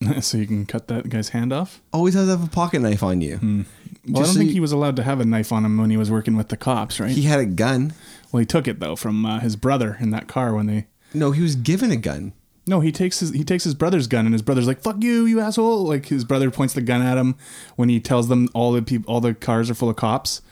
[0.20, 1.80] so you can cut that guy's hand off.
[1.92, 3.38] Always have to have a pocket knife on you.
[3.42, 5.64] Well, I Just don't so think you- he was allowed to have a knife on
[5.64, 7.10] him when he was working with the cops, right?
[7.10, 7.92] He had a gun.
[8.30, 10.86] well, he took it though from uh, his brother in that car when they.
[11.14, 12.32] No, he was given a gun.
[12.66, 15.24] No, he takes his he takes his brother's gun, and his brother's like, "Fuck you,
[15.24, 17.34] you asshole!" Like his brother points the gun at him
[17.76, 20.42] when he tells them all the people, all the cars are full of cops,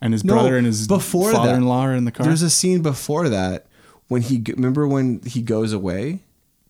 [0.00, 2.26] and his No, brother and his before that, father-in-law are in the car.
[2.26, 3.66] There's a scene before that
[4.08, 6.20] when he remember when he goes away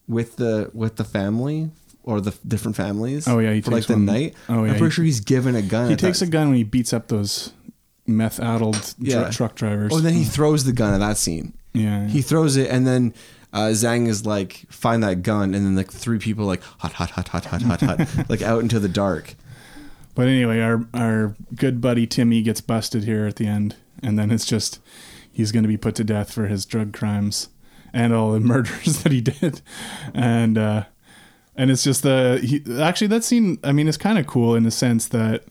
[0.08, 1.70] with the with the family
[2.02, 3.26] or the different families.
[3.26, 4.04] Oh, yeah, he for like takes the one.
[4.04, 4.34] night.
[4.48, 5.90] Oh, yeah, I'm pretty he- sure he's given a gun.
[5.90, 7.52] he takes that- a gun when he beats up those
[8.06, 9.24] meth-addled Yeah.
[9.24, 9.92] tr- truck drivers.
[9.94, 11.52] Oh, then he throws the gun at that scene.
[11.74, 13.12] yeah, He throws it, and then
[13.52, 17.10] uh, Zhang is like, "Find that gun," and then like three people like hot, hot,
[17.10, 19.34] hot, hot, hot, hot, hot, like out into the dark.
[20.16, 24.32] But anyway, our our good buddy Timmy gets busted here at the end, and then
[24.32, 24.80] it's just
[25.30, 27.50] he's going to be put to death for his drug crimes
[27.92, 29.60] and all the murders that he did,
[30.14, 30.84] and uh,
[31.54, 33.58] and it's just the he actually that scene.
[33.62, 35.44] I mean, it's kind of cool in the sense that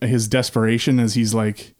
[0.00, 1.74] his desperation as he's like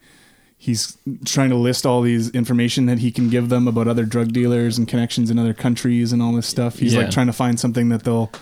[0.61, 4.33] he's trying to list all these information that he can give them about other drug
[4.33, 6.81] dealers and connections in other countries and all this stuff.
[6.81, 7.03] He's Yeah.
[7.03, 8.33] like trying to find something that they'll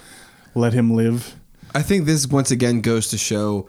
[0.55, 1.37] let him live.
[1.75, 3.69] I think this once again goes to show.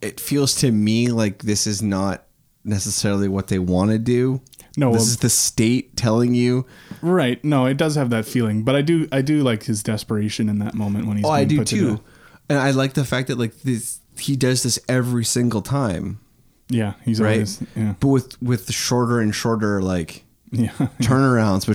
[0.00, 2.24] It feels to me like this is not
[2.64, 4.40] necessarily what they want to do.
[4.76, 6.66] No, this well- is the state telling you.
[7.02, 7.42] Right.
[7.44, 10.58] No, it does have that feeling, but I do I do like his desperation in
[10.60, 11.26] that moment when he's.
[11.26, 12.00] Oh, I do put to too,
[12.48, 16.20] and I like the fact that like this he does this every single time,
[16.68, 17.32] Yeah, he's right?
[17.34, 20.70] always yeah But with with the shorter and shorter like yeah
[21.02, 21.66] turnarounds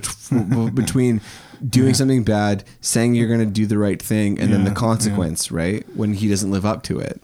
[0.75, 1.21] between
[1.67, 5.51] doing something bad, saying you're going to do the right thing, and then the consequence,
[5.51, 5.85] right?
[5.95, 7.21] When he doesn't live up to it.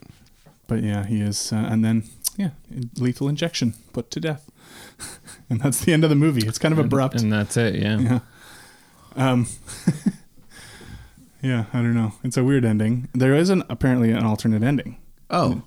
[0.67, 2.03] but yeah he is, uh, and then
[2.37, 2.49] yeah
[2.97, 4.49] lethal injection put to death,
[5.49, 6.47] and that's the end of the movie.
[6.47, 7.21] It's kind of abrupt.
[7.21, 7.75] and that's it.
[7.75, 7.99] Yeah.
[7.99, 8.19] yeah.
[9.15, 9.47] Um.
[11.41, 12.13] yeah, I don't know.
[12.23, 13.09] It's a weird ending.
[13.13, 14.97] There is an apparently an alternate ending.
[15.29, 15.61] Oh,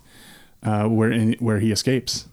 [0.63, 2.27] uh, where in, where he escapes.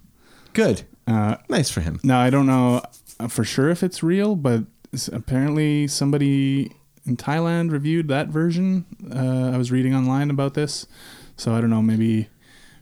[0.53, 0.83] Good.
[1.05, 1.99] Uh, Nice for him.
[2.03, 2.81] now I don't know
[3.19, 4.65] uh, for sure if it's real, but s-
[5.11, 6.71] apparently somebody
[7.05, 8.85] in Thailand reviewed that version.
[9.13, 10.85] Uh, I was reading online about this,
[11.37, 11.81] so I don't know.
[11.81, 12.27] Maybe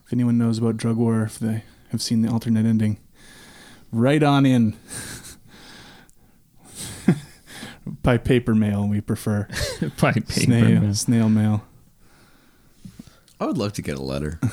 [0.05, 2.97] if anyone knows about Drug War, if they have seen the alternate ending,
[3.91, 4.75] right on in.
[8.03, 9.47] By paper mail, we prefer
[9.99, 10.31] By paper.
[10.31, 10.93] snail, man.
[10.93, 11.63] snail mail.
[13.39, 14.39] I would love to get a letter.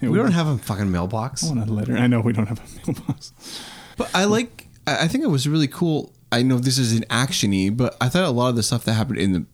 [0.00, 1.44] We would- don't have a fucking mailbox.
[1.44, 1.96] I want a letter.
[1.96, 3.32] I know we don't have a mailbox.
[3.96, 4.66] But I like.
[4.86, 6.12] I I think it was really cool.
[6.38, 8.94] I know this is an actiony, but I thought a lot of the stuff that
[8.94, 9.46] happened in the,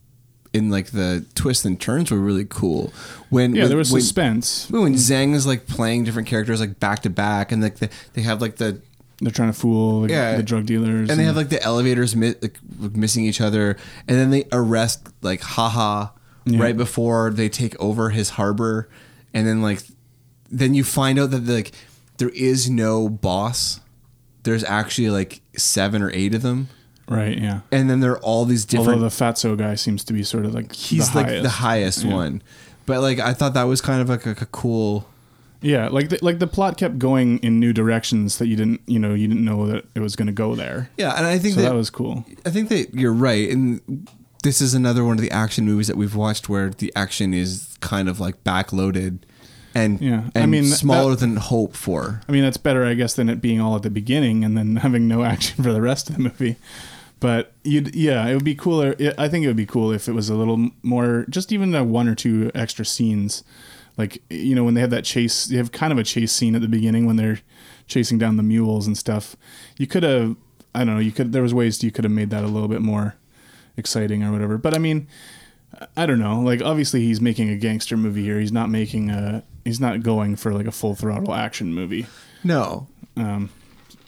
[0.52, 2.92] in like the twists and turns were really cool.
[3.28, 4.70] When Yeah, when, there was when, suspense.
[4.70, 8.22] when Zhang is like playing different characters like back to back, and like the, they
[8.22, 8.80] have like the
[9.20, 10.36] They're trying to fool the, Yeah.
[10.36, 11.10] the drug dealers.
[11.10, 12.58] and they have like the elevators mi- like,
[12.96, 13.76] missing each other,
[14.08, 16.08] and then they arrest like Haha
[16.46, 16.60] Yeah.
[16.62, 18.88] right before they take over his harbor,
[19.34, 19.82] and then like
[20.50, 21.72] then you find out that like
[22.16, 23.80] there is no boss.
[24.42, 26.68] There's actually like seven or eight of them,
[27.08, 27.36] right.
[27.38, 27.60] Yeah.
[27.70, 28.90] and then there are all these different.
[28.94, 31.42] Although the Fatso guy seems to be sort of like he's the like highest.
[31.42, 32.14] the highest Yeah.
[32.14, 32.42] one,
[32.86, 35.06] but like I thought that was kind of like a, a cool.
[35.62, 38.98] Yeah, like the, like the plot kept going in new directions that you didn't you
[38.98, 40.88] know you didn't know that it was going to go there.
[40.96, 42.24] Yeah, and I think So that, that was cool.
[42.46, 44.08] I think that you're right, and
[44.42, 47.76] this is another one of the action movies that we've watched where the action is
[47.80, 49.18] kind of like backloaded,
[49.74, 52.20] and Yeah, I mean, smaller that- than hope for.
[52.28, 54.76] I mean, that's better, I guess, than it being all at the beginning and then
[54.86, 56.56] having no action for the rest of the movie.
[57.20, 58.94] But you'd, yeah, it would be cooler.
[59.18, 61.84] I think it would be cool if it was a little more, just even a
[61.84, 63.44] one or two extra scenes.
[63.98, 66.54] Like, you know, when they have that chase, they have kind of a chase scene
[66.54, 67.40] at the beginning when they're
[67.86, 69.36] chasing down the mules and stuff.
[69.76, 70.34] You could have,
[70.74, 72.68] I don't know, you could, there was ways you could have made that a little
[72.68, 73.16] bit more
[73.76, 74.56] exciting or whatever.
[74.56, 75.06] But I mean,
[75.98, 76.40] I don't know.
[76.40, 78.40] Like, obviously, he's making a gangster movie here.
[78.40, 82.06] He's not making a, he's not going for like a full throttle action movie.
[82.44, 83.50] No, Um,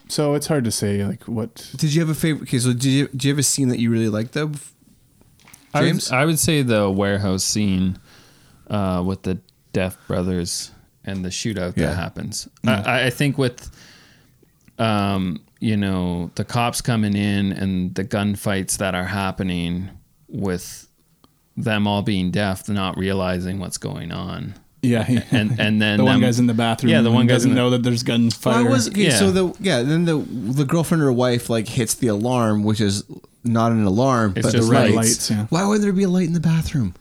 [0.08, 1.70] so it's hard to say like what.
[1.76, 2.42] did you have a favorite?
[2.48, 4.52] Okay, so did you did you have a scene that you really liked though?
[5.74, 6.12] I would, James?
[6.12, 7.98] I would say the warehouse scene
[8.68, 9.40] uh, with the
[9.72, 10.70] Deaf brothers
[11.04, 11.86] and the shootout Yeah.
[11.86, 12.46] that happens.
[12.66, 13.70] I, I think with,
[14.78, 19.88] um, you know, the cops coming in and the gunfights that are happening
[20.28, 20.88] with
[21.56, 24.54] them all being deaf, not realizing what's going on.
[24.82, 26.90] Yeah, And and then the one them- guy's in the bathroom.
[26.90, 28.64] Yeah, the one guy doesn't the- know that there's gunfire.
[28.64, 29.04] Well, I was okay.
[29.04, 29.18] Yeah.
[29.18, 33.04] So the yeah, then the the girlfriend or wife like hits the alarm, which is
[33.44, 34.94] not an alarm, It's but just the lights.
[34.96, 35.30] lights.
[35.30, 35.46] Lights, yeah.
[35.50, 36.94] Why would there be a light in the bathroom?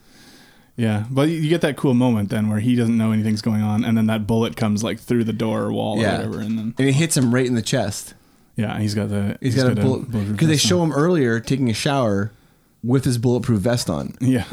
[0.77, 3.83] yeah, but you get that cool moment then where he doesn't know anything's going on,
[3.83, 6.13] and then that bullet comes like through the door or wall Yeah.
[6.13, 8.13] or whatever, and then And it hits him right in the chest.
[8.55, 10.89] yeah, and he's got the He's got, a bullet bulletproof because they show on.
[10.91, 12.31] him earlier taking a shower
[12.83, 14.13] with his bulletproof vest on.
[14.21, 14.45] Yeah,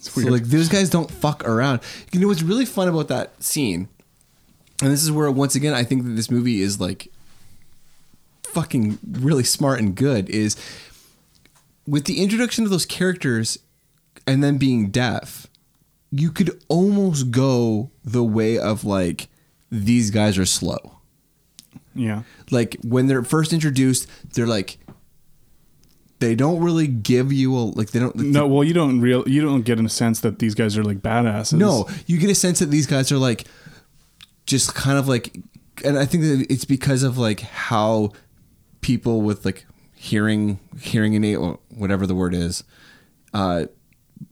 [0.00, 1.80] it's So like those guys don't fuck around.
[2.12, 3.88] You know what's really fun about that scene,
[4.82, 7.08] and this is where once again I think that this movie is like
[8.44, 10.56] fucking really smart and good is
[11.86, 13.58] with the introduction of those characters
[14.26, 15.46] and then being deaf,
[16.10, 19.28] you could almost go the way of like
[19.70, 20.98] these guys are slow.
[21.94, 24.78] yeah, Like when they're first introduced, they're like
[26.20, 29.42] they don't really give you a like they don't no, well, you don't real you
[29.42, 31.54] don't get a sense that these guys are like badasses.
[31.54, 33.46] No, you get a sense that these guys are like
[34.46, 35.36] just kind of like
[35.84, 38.12] and I think that it's because of like how
[38.80, 42.64] people with like hearing hearing innate or whatever the word is
[43.34, 43.66] uh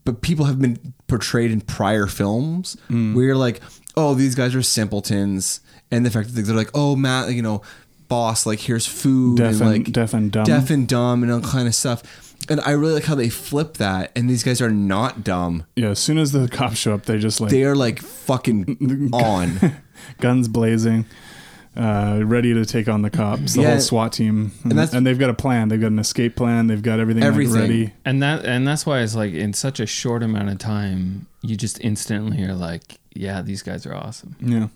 [0.03, 3.61] but people have been portrayed in prior films where you're like
[3.95, 5.61] oh these guys are simpletons
[5.91, 7.61] and the fact that they're like oh Matt you know
[8.09, 10.43] boss like here's food Deaf and and- like deaf and dumb.
[10.43, 13.75] deaf and dumb and all kind of stuff and I really like how they flip
[13.77, 15.89] that and these guys are not dumb yeah.
[15.89, 19.75] As soon as the cops show up, they just like they are like fucking on.
[20.19, 21.05] guns blazing,
[21.75, 23.71] uh, ready to take on the cops, the Yeah.
[23.71, 25.67] whole SWAT team, and, that's- and they've got a plan.
[25.69, 26.67] They've got an escape plan.
[26.67, 27.55] They've got everything, like, Everything.
[27.61, 27.93] ready.
[28.05, 31.55] and that and that's why it's like in such a short amount of time, you
[31.55, 34.35] just instantly are like, yeah, these guys are awesome.
[34.41, 34.67] Yeah.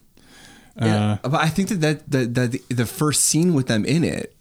[0.75, 3.85] Yeah, Uh, but I think that that, that that the, the first scene with them
[3.85, 4.35] in it,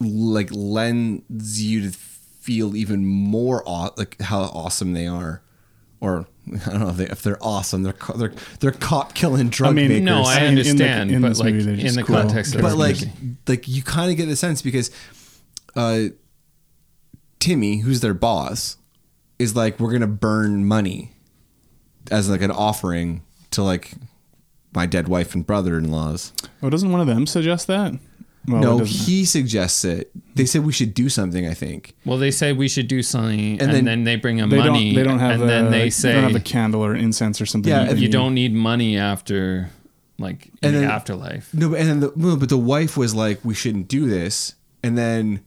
[0.00, 5.42] like lends you to feel even more aw- like how awesome they are,
[6.00, 6.26] or
[6.66, 7.84] I don't know if, they, if they're awesome.
[7.84, 10.04] They're co- they're they're cop killing drug I mean, makers.
[10.04, 12.16] No, I In- in the- understand, in but like movie, in the cool.
[12.16, 13.36] context of but like movie.
[13.46, 14.90] like you kind of get the sense because
[15.76, 16.04] uh
[17.38, 18.76] Timmy, who's their boss,
[19.38, 21.12] is like we're gonna burn money
[22.10, 23.92] as like an offering to like
[24.74, 26.32] my dead wife and brother-in-laws.
[26.62, 27.94] oh, doesn't one of them suggest that?
[28.48, 30.10] Well, no, he suggests it.
[30.34, 31.46] They said we should do something.
[31.46, 31.94] I think.
[32.04, 34.92] Well, they say we should do something, and, then then, they bring them they money.
[34.92, 34.94] don't.
[34.96, 35.32] They don't have.
[35.34, 37.70] and a, then they they say don't have a candle or incense or something.
[37.70, 39.70] Yeah, you you don't need money after
[40.18, 41.54] like in And the then- afterlife.
[41.54, 44.54] No, but and then the, no, but the wife was like, "We shouldn't do this,"
[44.82, 45.40] and then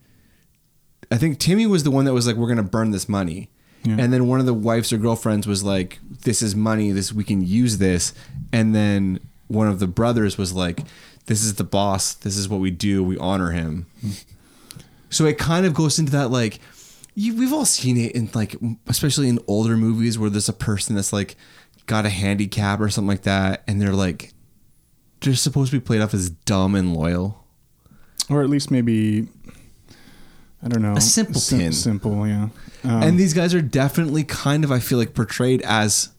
[1.11, 3.49] I think Timmy was the one that was like, "We're gonna burn this money,"
[3.86, 3.97] Yeah.
[3.99, 6.91] and then one of the wives or girlfriends was like, "This is money.
[6.91, 8.13] This we can use this,"
[8.51, 10.81] and then one of the brothers was like,
[11.27, 12.13] "This is the boss.
[12.13, 13.03] This is what we do.
[13.03, 13.86] We honor him."
[15.09, 16.59] So it kind of goes into that like.
[17.17, 18.57] You, we've all seen it in like,
[18.88, 21.38] especially in older movies where there's a person that's like
[21.86, 24.33] got a handicap or something like that, and they're like,
[25.21, 27.45] they're supposed to be played off as dumb and loyal.
[28.29, 29.29] or at least maybe
[30.66, 31.74] I don't know A simple simpleton.
[31.74, 32.49] simple, yeah.
[32.84, 36.09] Um, and these guys are definitely kind of, I feel like, portrayed as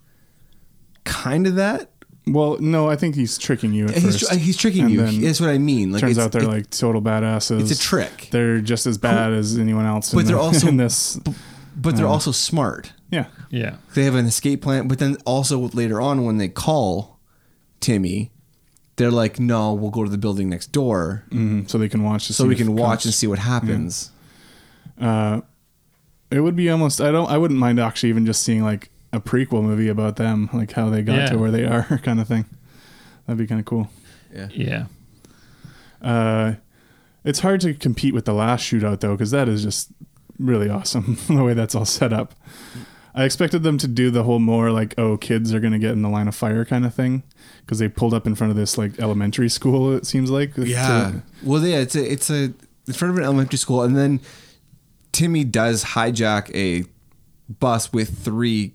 [1.04, 1.90] kind of that.
[2.28, 4.30] well, no, I think he's tricking you at He's, first.
[4.30, 5.02] tr- he's tricking And you.
[5.02, 5.92] then That's what I mean.
[5.92, 7.60] Like, turns it's- out they're it- like total badasses.
[7.60, 8.28] it's a trick.
[8.30, 10.12] They're just as bad as anyone else.
[10.12, 11.18] in But they're the- also- in this.
[11.76, 12.92] but they're uh, also smart.
[13.10, 13.76] Yeah, Yeah.
[13.94, 14.88] They have an escape plan.
[14.88, 17.20] But then also later on, when they call
[17.80, 18.32] Timmy,
[18.96, 22.26] they're like, "No, we'll go to the building next door, hmm so they can watch.
[22.28, 24.10] To so see we can watch cops- and see what happens."
[25.00, 25.40] Uh,
[26.30, 27.00] it would be almost.
[27.00, 27.30] I don't.
[27.30, 30.90] I wouldn't mind actually even just seeing like a prequel movie about them, like how
[30.90, 31.26] they got Yeah.
[31.30, 32.44] to where they are, kind of thing.
[33.26, 33.90] That'd be kind of cool.
[34.34, 34.48] Yeah.
[34.52, 34.86] Yeah.
[36.02, 36.54] Uh,
[37.24, 39.90] it's hard to compete with the last shootout though, because that is just
[40.38, 42.34] really awesome the way that's all set up.
[43.14, 46.02] I expected them to do the whole more like, oh, kids are gonna get in
[46.02, 47.22] the line of fire kind of thing,
[47.60, 49.94] because they pulled up in front of this like elementary school.
[49.94, 50.52] It seems like.
[50.56, 51.12] Yeah.
[51.12, 52.52] To- Well, yeah, it's a it's a
[52.86, 54.20] in front of an elementary school, and then
[55.16, 56.86] Timmy does hijack a
[57.48, 58.74] bus with three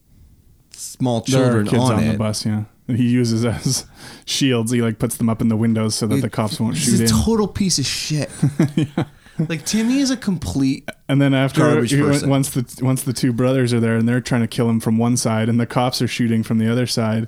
[0.71, 2.11] small children there are kids on, on, it.
[2.13, 2.47] the bus.
[2.47, 3.85] Yeah, he uses as
[4.25, 4.71] shields.
[4.71, 6.99] He like puts them up in the windows so that the cops won't shoot.
[6.99, 7.23] He's a in.
[7.23, 8.31] total piece of shit.
[8.75, 9.03] yeah.
[9.47, 10.89] Like Timmy is a complete.
[11.07, 14.41] And then after he- once the once the two brothers are there and they're trying
[14.41, 17.27] to kill him from one side and the cops are shooting from the other side,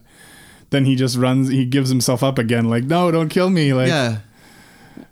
[0.72, 1.49] then he just runs.
[1.49, 3.74] He gives himself up again, like no, don't kill me.
[3.74, 4.22] Like yeah.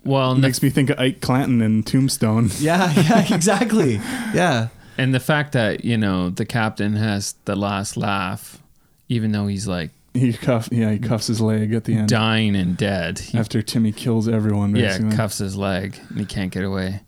[0.03, 2.49] Well, it and the, makes me think of Ike Clanton in Tombstone.
[2.59, 2.91] Yeah.
[2.93, 3.33] Yeah.
[3.35, 3.95] Exactly.
[4.33, 4.67] yeah.
[4.97, 8.61] and the fact that you know the captain has the last laugh,
[9.09, 12.55] even though he's like He cuff yeah he cuffs his leg at the end dying
[12.55, 13.19] and dead.
[13.19, 14.75] He, after Timmy kills everyone.
[14.75, 17.01] yeah, cuffs his leg and he can't get away.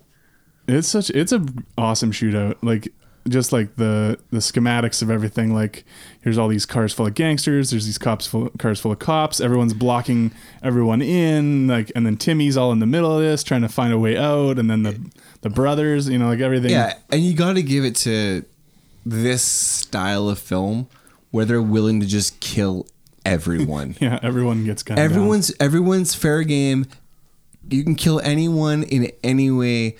[0.67, 1.45] It's such it's a
[1.77, 2.55] awesome shootout.
[2.61, 2.93] Like
[3.27, 5.53] just like the the schematics of everything.
[5.53, 5.85] Like
[6.21, 7.71] here's all these cars full of gangsters.
[7.71, 9.39] There's these cops full cars full of cops.
[9.39, 11.67] Everyone's blocking everyone in.
[11.67, 14.17] Like and then Timmy's all in the middle of this trying to find a way
[14.17, 14.59] out.
[14.59, 14.99] And then the
[15.41, 16.09] the brothers.
[16.09, 16.71] You know like everything.
[16.71, 18.43] Yeah, and you got to give it to
[19.05, 20.87] this style of film
[21.31, 22.87] where they're willing to just kill
[23.25, 23.95] everyone.
[24.01, 24.19] Yeah.
[24.21, 24.99] Everyone gets down.
[24.99, 26.85] everyone's everyone's fair game.
[27.69, 29.95] You can kill anyone in any way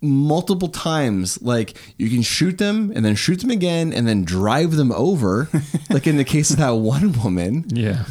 [0.00, 1.40] multiple times.
[1.42, 5.48] Like you can shoot them and then shoot them again and then drive them over.
[5.90, 7.64] like in the case of that one woman.
[7.68, 8.04] Yeah.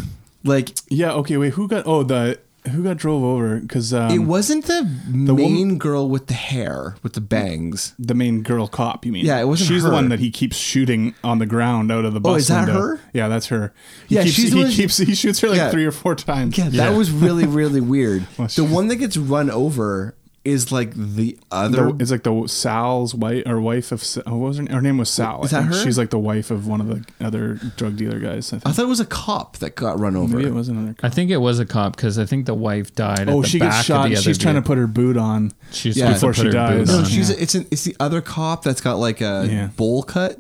[0.44, 1.12] Like Yeah.
[1.14, 1.38] Okay.
[1.38, 1.54] Wait.
[1.54, 1.86] Who got?
[1.88, 2.40] Oh the
[2.72, 3.62] who got drove over?
[3.62, 7.94] Because um, it wasn't the, the main woman- girl with the hair, with the bangs.
[7.98, 9.06] the main girl cop.
[9.06, 9.26] You mean?
[9.26, 12.14] Yeah, it wasn't She's the one that he keeps shooting on the ground out of
[12.14, 12.34] the bus.
[12.34, 12.82] Oh, is that window.
[12.82, 13.00] her?
[13.14, 13.74] Yeah, that's her.
[14.10, 15.70] He Yeah, keeps, she's the he one- keeps he shoots her like Yeah.
[15.72, 16.58] three or four times.
[16.58, 16.90] Yeah, that Yeah.
[16.98, 18.28] was really, really weird.
[18.38, 20.16] Well, the one that gets run over
[20.48, 21.92] is like the other.
[21.92, 24.98] The, it's like the Sal's wife or wife of oh, what was her, her name
[24.98, 25.44] was Sal.
[25.44, 25.74] Is that her?
[25.74, 28.54] She's like the wife of one of the other drug dealer guys.
[28.54, 30.38] I I thought it was a cop that got run over.
[30.38, 30.94] Maybe it was another.
[30.94, 31.04] Cop.
[31.06, 33.28] I think it was a cop because I think the wife died.
[33.30, 34.08] Oh, at she back gets Of shot.
[34.10, 35.52] the other She's trying to put her boot on.
[35.72, 36.14] She's Yeah.
[36.14, 36.88] Before she dies.
[36.88, 37.36] No, she's Yeah.
[37.40, 39.68] it's an, it's the other cop that's got like a Yeah.
[39.76, 40.40] bowl cut.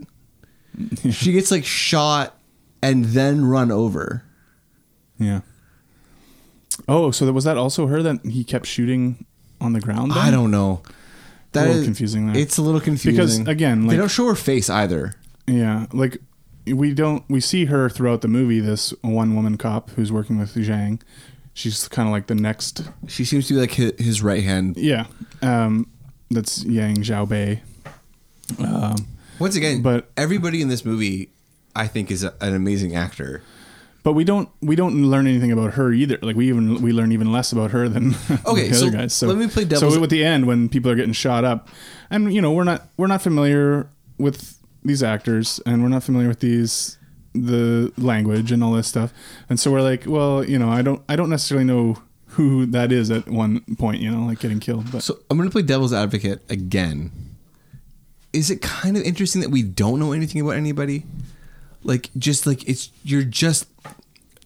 [1.11, 2.37] she gets like shot
[2.81, 4.23] and then run over.
[5.19, 5.41] Yeah.
[6.87, 9.25] Oh, so was that also her that he kept shooting
[9.61, 10.11] on the ground?
[10.11, 10.17] Then?
[10.19, 10.81] I don't know.
[11.53, 12.37] That little is- confusing there.
[12.37, 15.15] It's a little confusing Because, again, they don't show her face either.
[15.47, 16.17] Yeah, like
[16.65, 18.59] we don't we see her throughout the movie.
[18.59, 21.01] This one woman cop who's working with Zhang.
[21.53, 22.83] She's kind of like the next.
[23.07, 24.75] She seems to be like his, his right hand.
[24.77, 25.05] Yeah,
[25.41, 25.87] um,
[26.29, 27.61] that's Yang Xiaobei.
[28.59, 29.07] Um,
[29.39, 31.29] Once again, But- everybody in this movie,
[31.75, 33.41] I think, is a, an amazing actor.
[34.07, 36.17] But we don't we don't learn anything about her either.
[36.21, 39.13] Like we even we learn even less about her than Okay, the so other guys.
[39.13, 41.67] So let me play devil's- So at the end when people are getting shot up,
[42.09, 46.29] and you know we're not we're not familiar with these actors, and we're not familiar
[46.29, 46.97] with these
[47.33, 49.11] the language and all this stuff,
[49.49, 52.93] and so we're like, well, you know, I don't I don't necessarily know who that
[52.93, 55.91] is at one point, you know, like getting killed, but So I'm gonna play devil's
[55.91, 57.11] advocate again.
[58.31, 61.03] Is it kind of interesting that we don't know anything about anybody?
[61.83, 63.67] Like just like it's you're just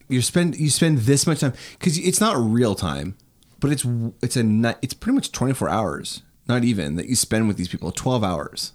[0.08, 3.16] you spend you spend this much time because it's not real time,
[3.60, 3.86] but it's
[4.22, 7.92] it's a it's pretty much 24 hours, not even that you spend with these people.
[7.92, 8.74] 12 hours.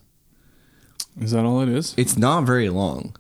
[1.21, 1.95] is that all it is?
[1.97, 3.15] It's not very long.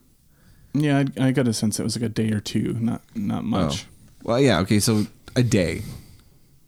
[0.73, 3.41] Yeah, I, I got a sense it was like a day or two, not not
[3.41, 3.47] oh.
[3.47, 3.85] much.
[3.85, 3.93] Oh.
[4.25, 5.07] Well, yeah, okay, so
[5.37, 5.83] a day.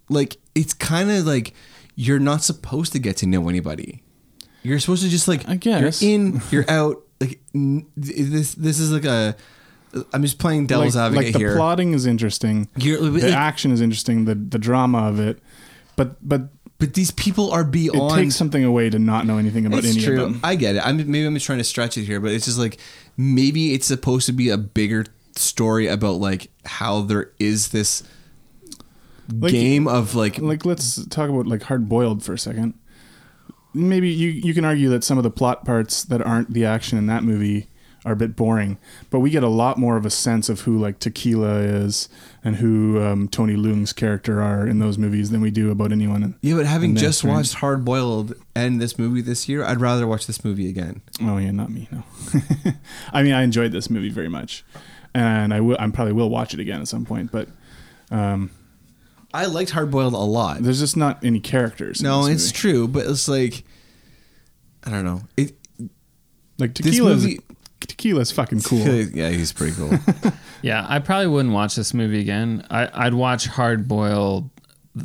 [0.09, 1.55] Like it's kind of like
[1.95, 4.03] you're not supposed to get to know anybody.
[4.63, 6.03] You're supposed to just like I guess.
[6.03, 7.03] you're in, you're out.
[7.21, 9.37] Like n- this, this is like a.
[10.13, 11.57] I'm just playing devil's like, advocate like the here.
[11.57, 12.69] plotting is interesting.
[12.77, 14.25] You're- the action is interesting.
[14.27, 15.39] The the drama of it,
[15.97, 16.49] but but
[16.79, 18.13] but these people are beyond.
[18.13, 20.23] it takes something away to not know anything about any true.
[20.23, 20.41] of them.
[20.45, 20.87] I get it.
[20.87, 22.79] I'm maybe I'm just trying to stretch it here, but it's just like
[23.17, 28.03] maybe it's supposed to be a bigger story about like how there is this
[29.33, 32.75] Like- game of like like let's talk about like hard boiled for a second.
[33.79, 36.99] Maybe you you can argue that some of the plot parts that aren't the action
[36.99, 37.69] in that movie
[38.05, 38.79] are a bit boring,
[39.11, 42.09] but we get a lot more of a sense of who like Tequila is
[42.45, 46.23] and who um, Tony Leung's character are in those movies than we do about anyone.
[46.23, 49.81] In, Yeah, but having in just watched Hard Boiled and this movie this year, I'd
[49.81, 51.03] rather watch this movie again.
[51.21, 51.89] Oh yeah, not me.
[51.91, 52.03] No,
[53.13, 54.65] I mean I enjoyed this movie very much,
[55.15, 55.77] and I will.
[55.79, 57.31] I probably will watch it again at some point.
[57.33, 57.49] But
[58.11, 58.51] um,
[59.43, 60.63] I liked Hard Boiled a lot.
[60.63, 62.01] there's just not any characters.
[62.01, 62.73] in No, this it's movie.
[62.75, 63.65] true, but it's like
[64.85, 65.23] I don't know.
[65.37, 65.53] It
[66.59, 67.41] Like this Tequila's movie.
[67.81, 68.81] Tequila's fucking cool.
[69.15, 69.93] Yeah, he's pretty cool.
[70.63, 72.67] Yeah, I probably wouldn't watch this movie again.
[72.69, 74.51] I, I'd watch hard boiled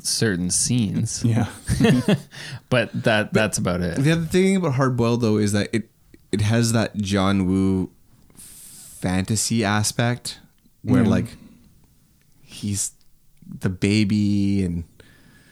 [0.01, 1.47] certain scenes, Yeah,
[2.69, 3.99] but that that's about it.
[3.99, 5.89] the other thing about Hard Boiled though is that it
[6.31, 7.91] it has that John Woo
[8.35, 10.39] fantasy aspect
[10.81, 11.09] where Yeah.
[11.09, 11.37] like
[12.41, 12.91] he's
[13.59, 14.83] the baby and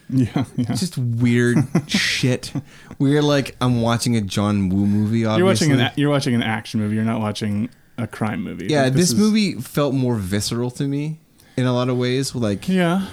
[0.10, 0.66] yeah, yeah.
[0.76, 2.52] just weird shit.
[3.00, 5.26] We're like I'm watching a John Woo movie.
[5.26, 5.38] Obviously.
[5.68, 6.96] You're watching an you're watching an action movie.
[6.96, 8.68] You're not watching a crime movie.
[8.68, 11.20] Yeah, Like, this, is- movie felt more visceral to me
[11.58, 12.34] in a lot of ways.
[12.36, 13.08] Like Yeah,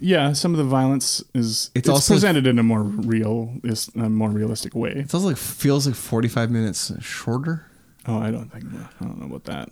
[0.00, 0.32] yeah.
[0.32, 4.08] Some of the violence is It's it's, also- presented in a more real, is a
[4.08, 4.90] more realistic way.
[4.90, 7.66] it feels like feels like 45 minutes shorter.
[8.06, 8.64] Oh, I don't think
[9.00, 9.70] I don't know about that.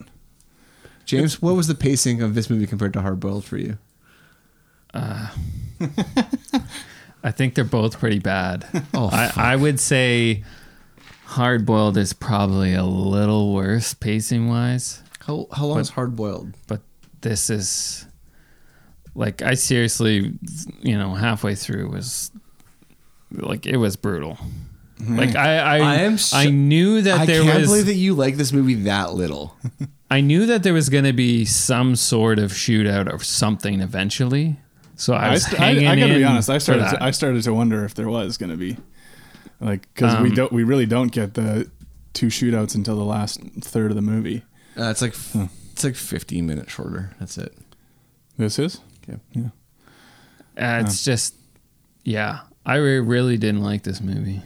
[1.05, 3.77] James, what was the pacing of this movie compared to Hard Boiled for you?
[4.95, 5.29] Uh,
[7.25, 8.67] I think they're both pretty bad.
[8.95, 10.45] Oh, I, I would say
[11.25, 16.15] hard boiled is probably a little worse pacing wise, How how long But- is Hard
[16.17, 16.53] Boiled?
[16.67, 16.81] but
[17.23, 18.07] this is
[19.15, 20.35] like I seriously,
[20.83, 22.31] you know, halfway through was
[23.31, 24.37] like it was brutal.
[24.99, 25.17] Hmm.
[25.17, 28.15] Like I, I, I am I knew that I there can't was, believe that you
[28.15, 29.57] like this movie that little.
[30.11, 34.59] I knew that there was going to be some sort of shootout or something eventually.
[35.03, 36.49] So I I, st- hanging I gotta be honest.
[36.49, 36.89] I started.
[36.91, 38.77] To, I started to wonder if there was going to be,
[39.61, 40.53] like, because we Um, don't.
[40.53, 41.69] We really don't get the
[42.13, 44.45] two shootouts until the last third of the movie.
[44.79, 45.15] Uh, it's like
[45.73, 47.17] it's like 15 minutes shorter.
[47.19, 47.53] That's it.
[48.39, 48.81] This is.
[49.03, 49.19] Okay.
[49.33, 49.49] Yeah.
[50.57, 51.35] Uh, it's just,
[52.05, 54.41] yeah, I re- really didn't like this movie.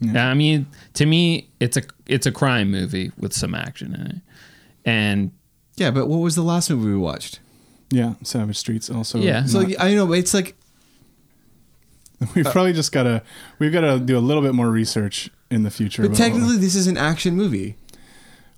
[0.00, 0.12] Yeah.
[0.12, 4.06] Yeah, I mean, to me, it's a it's a crime movie with some action in
[4.08, 4.16] it,
[4.84, 5.30] and
[5.76, 7.40] Yeah, but what was the last movie we watched?
[7.90, 8.14] Yeah.
[8.22, 9.18] Savage Streets also.
[9.18, 9.44] Yeah.
[9.46, 10.54] So not- I know, but it's like
[12.34, 13.22] we've uh, probably just gotta.
[13.58, 16.06] We've got to do a little bit more research in the future.
[16.06, 17.76] but technically this is an action movie.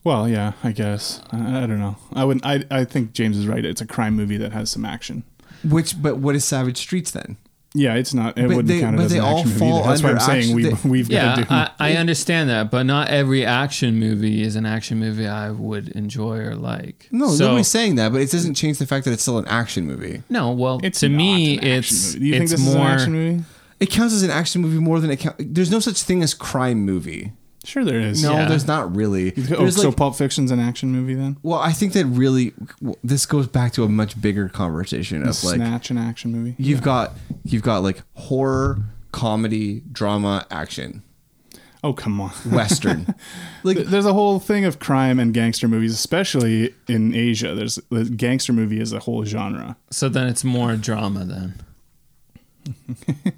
[0.05, 1.21] Well, yeah, I guess.
[1.31, 1.97] I, I don't know.
[2.13, 2.45] I would.
[2.45, 2.65] I.
[2.71, 3.65] I think James is right.
[3.65, 5.23] It's a crime movie that has some action.
[5.65, 7.37] Which but what is Savage Streets then?
[7.75, 8.37] Yeah, it's not.
[8.37, 9.59] It But wouldn't they- count it but as they an all action movie.
[9.61, 9.89] fall either.
[9.89, 10.39] That's what I'm saying.
[10.41, 11.47] action- We they- we've got yeah, to do.
[11.51, 15.89] I, I understand that, but not every action movie is an action movie I would
[15.89, 17.09] enjoy or like.
[17.11, 19.47] No, so, nobody's saying that, but it doesn't change the fact that it's still an
[19.49, 20.23] action movie.
[20.29, 20.51] no.
[20.51, 22.19] Well, it's to me, it's movie.
[22.19, 22.75] Do you think it's this more.
[22.75, 23.45] is an action movie?
[23.81, 25.37] It counts as an action movie more than it count.
[25.39, 27.33] There's no such thing as crime movie.
[27.65, 28.23] Sure, there is.
[28.23, 28.49] No, Yeah.
[28.49, 29.33] there's not really.
[29.37, 31.37] Oh, There's so like, Pulp Fiction's an action movie then?
[31.43, 35.39] well, I think that really well, this goes back to a much bigger conversation Is
[35.39, 36.55] of like Snatch an action movie?
[36.59, 36.85] you've Yeah.
[36.85, 37.13] got
[37.45, 38.79] you've got like horror,
[39.13, 41.03] comedy, drama, action,
[41.85, 42.31] Oh come on.
[42.51, 43.15] western.
[43.63, 47.55] like Th- There's a whole thing of crime and gangster movies, especially in Asia.
[47.55, 49.77] There's the gangster movie is a whole genre.
[49.91, 51.55] So then it's more drama then.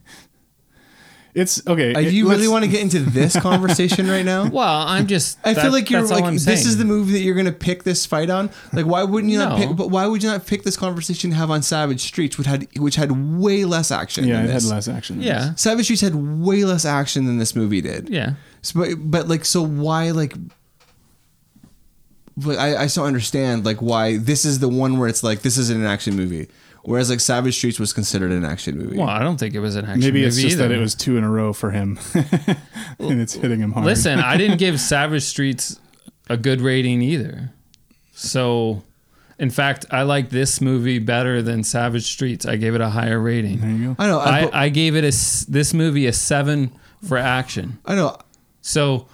[1.34, 1.92] It's okay.
[1.94, 4.48] uh, it- you really want to get into this conversation right now?
[4.48, 5.36] Well, I'm just.
[5.44, 8.06] I feel like you're like I'm this is the movie that you're gonna pick this
[8.06, 8.50] fight on.
[8.72, 9.74] Like, why wouldn't you not pick?
[9.76, 12.68] But why would you not pick this conversation to have on Savage Streets, which had
[12.78, 13.10] which had
[13.40, 14.28] way less action?
[14.28, 15.16] Yeah, than it had less action.
[15.16, 15.50] than Yeah.
[15.50, 15.60] this.
[15.62, 18.08] Savage Streets had way less action than this movie did.
[18.10, 18.34] Yeah.
[18.62, 20.34] So, but, but like, so why like?
[22.36, 25.56] But I, I still understand like why this is the one where it's like this
[25.56, 26.48] isn't an action movie,
[26.84, 28.96] whereas like Savage Streets was considered an action movie.
[28.96, 30.68] Well, I don't think it was an action Maybe movie Maybe it's just either.
[30.68, 31.98] that it was two in a row for him,
[32.98, 33.86] and it's hitting him hard.
[33.86, 35.78] Listen, I didn't give Savage Streets
[36.28, 37.50] a good rating either.
[38.12, 38.82] So,
[39.38, 42.46] in fact, I like this movie better than Savage Streets.
[42.46, 43.60] I gave it a higher rating.
[43.60, 43.96] there you go.
[43.98, 44.18] I know.
[44.20, 46.70] I, I, I gave it a s- this movie a seven
[47.06, 47.78] for action.
[47.84, 48.16] I know.
[48.62, 49.08] So,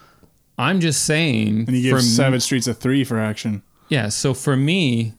[0.59, 1.65] I'm just saying.
[1.67, 3.63] And you for give me- Savage Streets a three for action.
[3.89, 4.09] yeah.
[4.11, 5.15] So for me,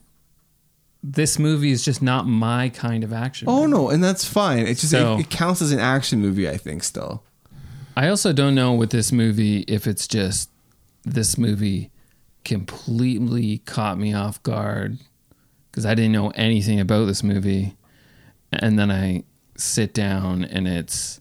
[1.02, 3.48] this movie is just not my kind of action.
[3.48, 3.70] Oh movie.
[3.72, 4.66] no, and that's fine.
[4.66, 6.82] It's just So- it, it counts as an action movie, I think.
[6.84, 7.22] Still,
[7.96, 10.48] I also don't know with this movie if it's just
[11.04, 11.90] this movie
[12.44, 14.98] completely caught me off guard
[15.70, 17.74] because I didn't know anything about this movie.
[18.52, 19.24] And then I
[19.56, 21.20] sit down and it's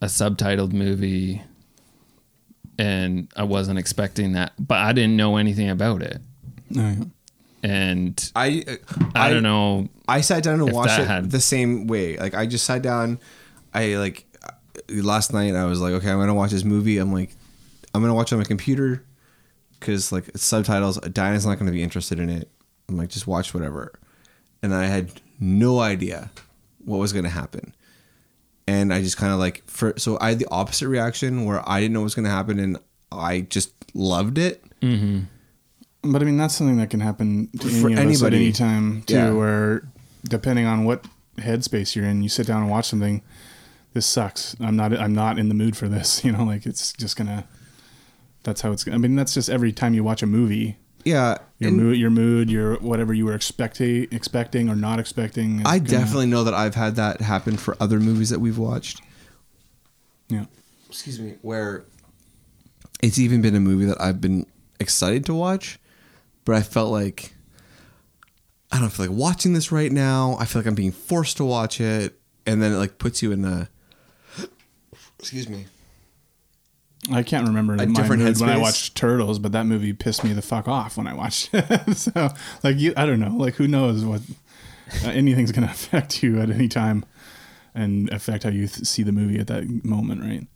[0.00, 1.42] a subtitled movie
[2.78, 6.20] and I wasn't expecting that, but I didn't know anything about it.
[7.62, 8.64] And I
[9.14, 9.88] I, don't know.
[10.08, 12.16] I sat down and If watched it had- the same way.
[12.16, 13.18] Like I just sat down.
[13.74, 14.24] I like
[14.88, 15.54] last night.
[15.54, 16.98] I was like, okay, I'm gonna watch this movie.
[16.98, 17.34] I'm like,
[17.94, 19.04] I'm gonna watch it on my computer
[19.78, 20.98] because like it's subtitles.
[21.00, 22.48] Diana's not gonna be interested in it.
[22.88, 23.92] I'm like, just watch whatever.
[24.62, 26.30] And I had no idea
[26.84, 27.74] what was gonna happen.
[28.66, 31.80] And I just kind of like for so I had the opposite reaction where I
[31.80, 32.78] didn't know what was gonna happen and
[33.12, 34.64] I just loved it.
[34.80, 35.20] Mm-hmm.
[36.02, 38.36] But I mean, that's something that can happen to any For of us at anybody.
[38.36, 39.14] any time too.
[39.14, 39.32] Yeah.
[39.32, 39.82] Where
[40.24, 41.04] depending on what
[41.36, 43.22] headspace you're in, you sit down and watch something.
[43.92, 44.56] This sucks.
[44.60, 44.96] I'm not.
[44.98, 46.24] I'm not in the mood for this.
[46.24, 47.46] You know, like it's just gonna.
[48.44, 48.86] That's how it's.
[48.88, 50.76] I mean, that's just every time you watch a movie.
[51.04, 55.60] Yeah, Your and- mood, your mood, your whatever you were expecting, expecting or not expecting.
[55.60, 58.58] is I gonna- definitely know that I've had that happen for other movies that we've
[58.58, 59.00] watched.
[60.28, 60.44] Yeah.
[60.88, 61.84] Excuse me, where
[63.02, 64.44] it's even been a movie that I've been
[64.78, 65.78] excited to watch,
[66.44, 67.34] but I felt like
[68.72, 70.36] I don't feel like watching this right now.
[70.38, 73.32] I feel like I'm being forced to watch it, and then it like puts you
[73.32, 73.68] in a
[75.18, 75.66] excuse me.
[77.12, 80.32] I can't remember my different mood when I watched Turtles, but that movie pissed me
[80.32, 81.96] the fuck off when I watched it.
[81.96, 82.28] so,
[82.62, 83.34] like, you, I don't know.
[83.36, 84.20] Like, who knows what
[85.04, 87.04] uh, anything's going to affect you at any time
[87.74, 90.46] and affect how you th- see the movie at that moment, right?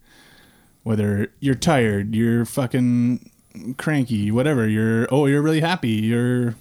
[0.83, 3.31] Whether you're tired, you're fucking
[3.77, 4.67] cranky, whatever.
[4.67, 5.89] You're oh, you're really happy.
[5.89, 6.55] You're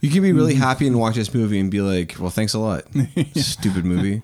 [0.00, 2.58] You can be really happy and watch this movie and be like, "Well, thanks a
[2.58, 2.84] lot,
[3.34, 4.22] stupid movie."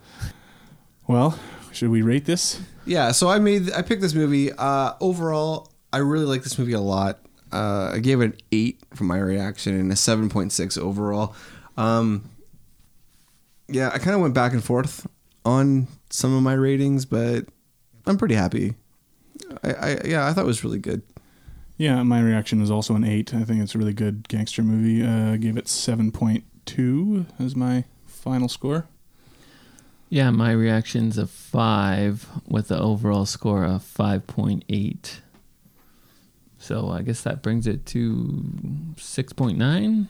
[1.06, 1.38] well.
[1.72, 2.60] Should we rate this?
[2.84, 4.50] Yeah, so I made I picked this movie.
[4.52, 7.20] Uh, overall, I really like this movie a lot.
[7.52, 11.34] Uh, I gave it an eight for my reaction and a seven point six overall.
[11.76, 12.28] Um,
[13.68, 15.06] yeah, I kind of went back and forth
[15.44, 17.46] on some of my ratings, but
[18.06, 18.74] I'm pretty happy.
[19.62, 21.02] I, I yeah, I thought it was really good.
[21.80, 23.32] Yeah, my reaction is also an eight.
[23.32, 25.02] I think it's a really good gangster movie.
[25.02, 28.86] Uh, gave it seven point two as my final score.
[30.10, 35.20] Yeah, my reaction's a five with the overall score of 5.8.
[36.58, 38.44] So I guess that brings it to
[38.96, 40.06] 6.9.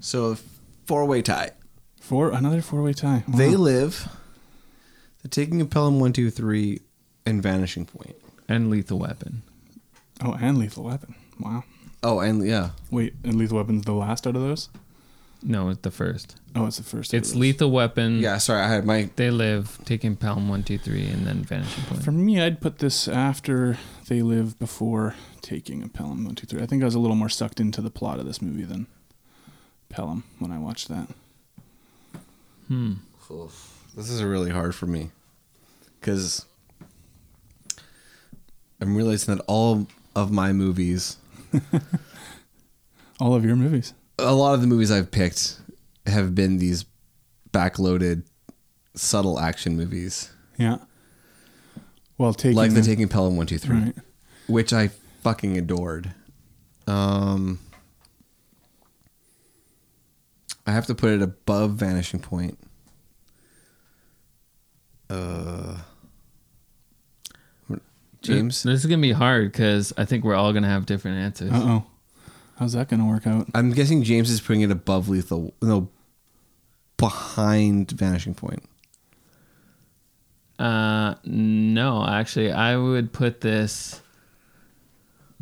[0.00, 0.36] So
[0.84, 1.50] four way tie.
[2.00, 3.22] Four another four way tie.
[3.28, 3.38] Wow.
[3.38, 4.08] They live.
[5.22, 6.80] The Taking of Pelham one two three
[7.24, 8.16] and Vanishing Point.
[8.48, 9.44] And Lethal Weapon.
[10.22, 11.14] Oh, and Lethal Weapon.
[11.40, 11.64] Wow.
[12.02, 14.68] Oh, and yeah, Wait, and Lethal Weapon's the last out of those?
[15.42, 16.36] No, it's the first.
[16.56, 17.14] Oh, it's the first.
[17.14, 17.38] It's those.
[17.40, 18.18] Lethal Weapon.
[18.18, 18.38] yeah.
[18.38, 22.02] Sorry, I had my They Live, Taking Pelham 1, 2, 3, and then Vanishing Point.
[22.04, 26.60] For me, I'd put this after They Live before taking a Pelham one two three.
[26.60, 28.86] I think I was a little more sucked into the plot of this movie than
[29.88, 31.08] Pelham when I watched that.
[32.66, 32.94] hmm.
[33.96, 35.10] This is really hard for me
[36.00, 36.44] because
[38.80, 39.86] I'm realizing that all
[40.22, 41.16] of my movies,
[43.20, 43.94] All of your movies.
[44.18, 45.60] a lot of the movies I've picked,
[46.06, 46.84] have been these
[47.52, 48.22] backloaded,
[48.94, 50.78] subtle action movies, Yeah.
[52.18, 53.94] Well, taking like the the- Taking Pelham One Two Three, Right.
[54.48, 54.90] which I
[55.22, 56.12] fucking adored.
[56.88, 57.60] Um,
[60.66, 62.58] I have to put it above Vanishing Point.
[65.08, 65.78] Uh,
[68.22, 68.62] James.
[68.62, 71.18] This is going to be hard because I think we're all going to have different
[71.18, 71.52] answers.
[71.52, 71.86] Uh oh.
[72.58, 73.46] How's that going to work out?
[73.54, 75.88] I'm guessing James is putting it above Lethal, no,
[76.96, 78.64] behind Vanishing Point.
[80.58, 84.02] Uh, no, actually, I would put this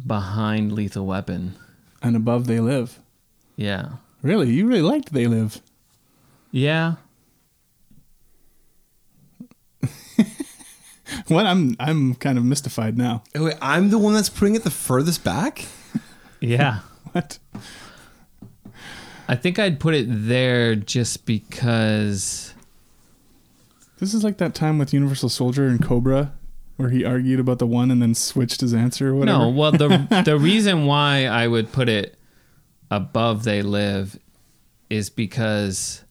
[0.07, 1.55] behind Lethal Weapon.
[2.03, 3.01] And above They Live.
[3.57, 3.93] Yeah.
[4.21, 4.51] Really?
[4.51, 5.63] You really liked They Live?
[6.51, 6.97] Yeah.
[11.29, 11.47] What?
[11.47, 13.23] I'm I'm kind of mystified now.
[13.35, 15.65] Oh, wait, I'm the one that's putting it the furthest back.
[16.41, 16.81] Yeah.
[17.13, 17.39] What?
[19.27, 22.53] I think I'd put it there just because.
[23.99, 26.35] This is like that time with Universal Soldier and Cobra,
[26.77, 29.39] where he argued about the one and then switched his answer or whatever.
[29.39, 32.19] No, well, the the reason why I would put it
[32.91, 34.19] above They Live
[34.91, 36.05] is because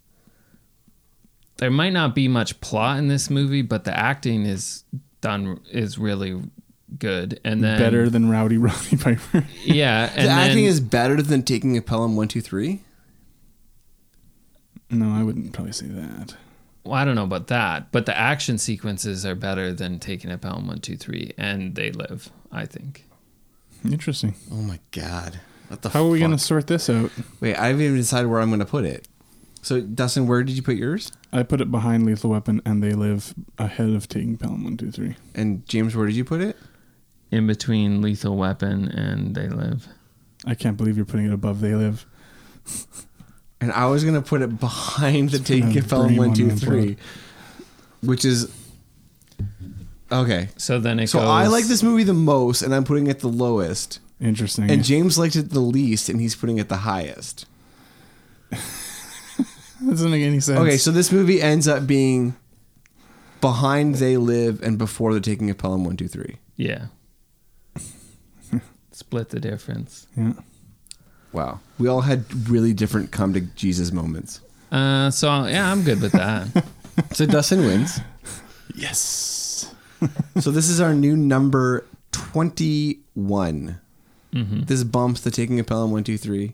[1.57, 4.83] there might not be much plot in this movie, but the acting is
[5.25, 6.41] done is really
[6.97, 9.45] good, and then better than Rowdy Roddy Piper.
[9.63, 12.83] yeah, The and acting then, is better than taking a Pelham One Two Three.
[14.89, 16.35] No, I wouldn't probably say that.
[16.83, 20.41] Well, I don't know about that, but the action sequences are better than taking it
[20.41, 22.29] Pelham one two three, and they live.
[22.51, 23.05] I think.
[23.83, 24.35] Interesting.
[24.51, 25.39] Oh my god.
[25.67, 27.09] What the How are we going to sort this out?
[27.39, 29.07] Wait, I haven't even decided where I'm gonna put it.
[29.65, 31.11] So Dustin, where did you put yours?
[31.33, 34.91] I put it behind Lethal Weapon, and they live ahead of taking Pelham One Two
[34.91, 35.15] Three.
[35.33, 36.55] And James, where did you put it?
[37.31, 39.87] In between Lethal Weapon and They Live.
[40.45, 42.05] I can't believe you're putting it above They Live.
[43.61, 46.57] And I was gonna put it behind the Taking Pelham brain one one two man
[46.57, 46.97] three,
[48.03, 48.53] which is
[50.11, 50.49] okay.
[50.57, 51.27] So then it So goes.
[51.27, 53.99] I like this movie the most, and I'm putting it the lowest.
[54.21, 54.69] Interesting.
[54.69, 57.47] And James liked it the least, and he's putting it the highest.
[59.81, 60.59] that doesn't make any sense.
[60.59, 62.35] Okay, so this movie ends up being
[63.41, 66.37] behind They Live and before the Taking of Pelham one two three.
[66.55, 66.87] Yeah.
[68.91, 70.07] Split the difference.
[70.17, 70.33] yeah.
[71.33, 74.39] Wow, we all had really different come to Jesus moments.
[74.71, 76.47] Uh, so yeah, I'm good with that.
[77.11, 77.99] So Dustin wins.
[78.73, 79.69] Yes.
[80.39, 83.81] So this is our new number twenty one.
[84.31, 86.53] hmm This bumps the Taking of Pelham one two three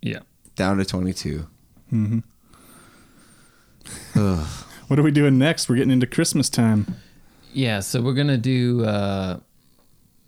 [0.00, 0.20] Yeah.
[0.56, 1.48] down to twenty two.
[1.90, 2.18] Hmm
[4.16, 4.46] Ugh.
[4.88, 5.68] What are we doing next?
[5.68, 6.86] We're getting into Christmas time.
[7.52, 9.40] Yeah, so we're gonna do uh,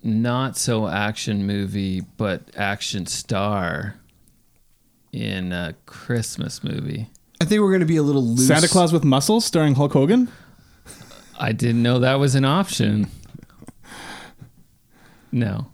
[0.03, 3.95] not so action movie, but action star
[5.13, 7.09] in a Christmas movie.
[7.41, 8.47] I think we're gonna be a little loose.
[8.49, 10.29] Santa Claus with Muscles, starring Hulk Hogan.
[11.39, 13.07] I didn't know that was an option.
[15.33, 15.69] No.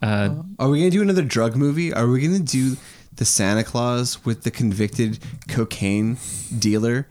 [0.00, 1.92] Uh, Are we gonna do another drug movie?
[1.92, 2.76] Are we gonna do
[3.16, 6.18] the Santa Claus with the convicted cocaine
[6.58, 7.06] dealer,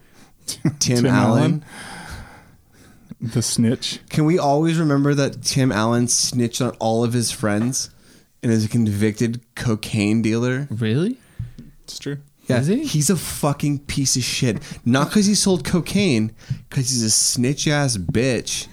[0.46, 1.42] Tim, Tim Allen?
[1.42, 1.64] Allen.
[3.20, 4.00] The Snitch.
[4.10, 7.88] Can we always remember that Tim Allen snitched on all of his friends
[8.42, 10.68] and is a convicted cocaine dealer?
[10.70, 11.18] really?
[11.84, 12.18] It's true.
[12.46, 12.84] Yeah, Is he?
[12.84, 14.58] he's a fucking piece of shit.
[14.84, 16.32] Not because he sold cocaine,
[16.68, 18.66] because he's a snitch ass bitch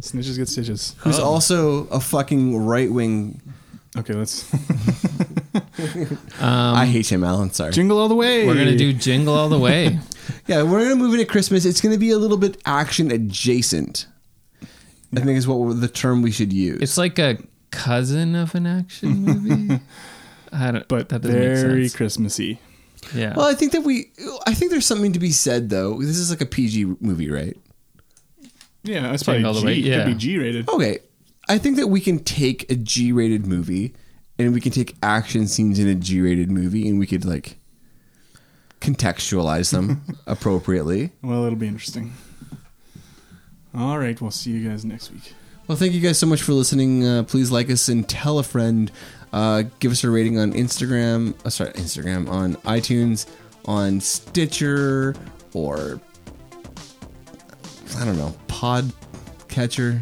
[0.00, 0.94] Snitches get stitches.
[0.98, 1.24] who's Oh.
[1.24, 3.40] also a fucking right wing.
[3.98, 4.52] Okay, let's
[6.40, 7.50] Um, I hate Tim Allen.
[7.52, 7.72] Sorry.
[7.72, 8.46] jingle all the way.
[8.46, 9.98] we're gonna do Jingle All the Way.
[10.48, 11.64] Yeah, we're gonna move into Christmas.
[11.64, 14.06] It's gonna be a little bit action adjacent.
[15.16, 16.80] I think is what the term we should use.
[16.82, 17.38] It's like a
[17.70, 19.80] cousin of an action movie.
[20.52, 20.88] I don't.
[20.88, 21.96] but that doesn't make very sense.
[21.96, 22.58] Christmassy.
[23.14, 23.34] Yeah.
[23.36, 24.10] well, I think that we.
[24.46, 25.98] I think there's something to be said though.
[26.00, 27.56] This is like a PG movie, right?
[28.82, 29.66] Yeah, that's probably Jingle all the G.
[29.66, 30.04] way, yeah.
[30.04, 30.68] Could be G rated.
[30.68, 30.98] Okay,
[31.48, 33.94] I think that we can take a G-rated movie
[34.38, 37.58] and we can take action scenes in a G-rated movie and we could like
[38.80, 41.12] contextualize them appropriately.
[41.22, 42.12] Well, it'll be interesting.
[43.76, 45.34] All right, we'll see you guys next week.
[45.68, 47.06] Well, thank you guys so much for listening.
[47.06, 48.90] Uh, please like us and tell a friend.
[49.32, 51.34] Uh, give us a rating on Instagram.
[51.44, 53.26] Uh, sorry, Instagram on iTunes,
[53.64, 55.14] on Stitcher,
[55.52, 56.00] or
[57.98, 58.90] I don't know, Pod
[59.48, 60.00] Catcher,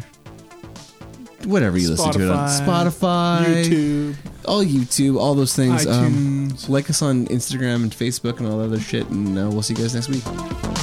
[1.45, 4.15] whatever you listen to it on Spotify, YouTube,
[4.45, 5.85] all YouTube, all those things.
[5.85, 6.69] Um, iTunes.
[6.69, 9.73] like us on Instagram and Facebook and all that other shit, and uh, we'll see
[9.73, 10.74] you guys next week.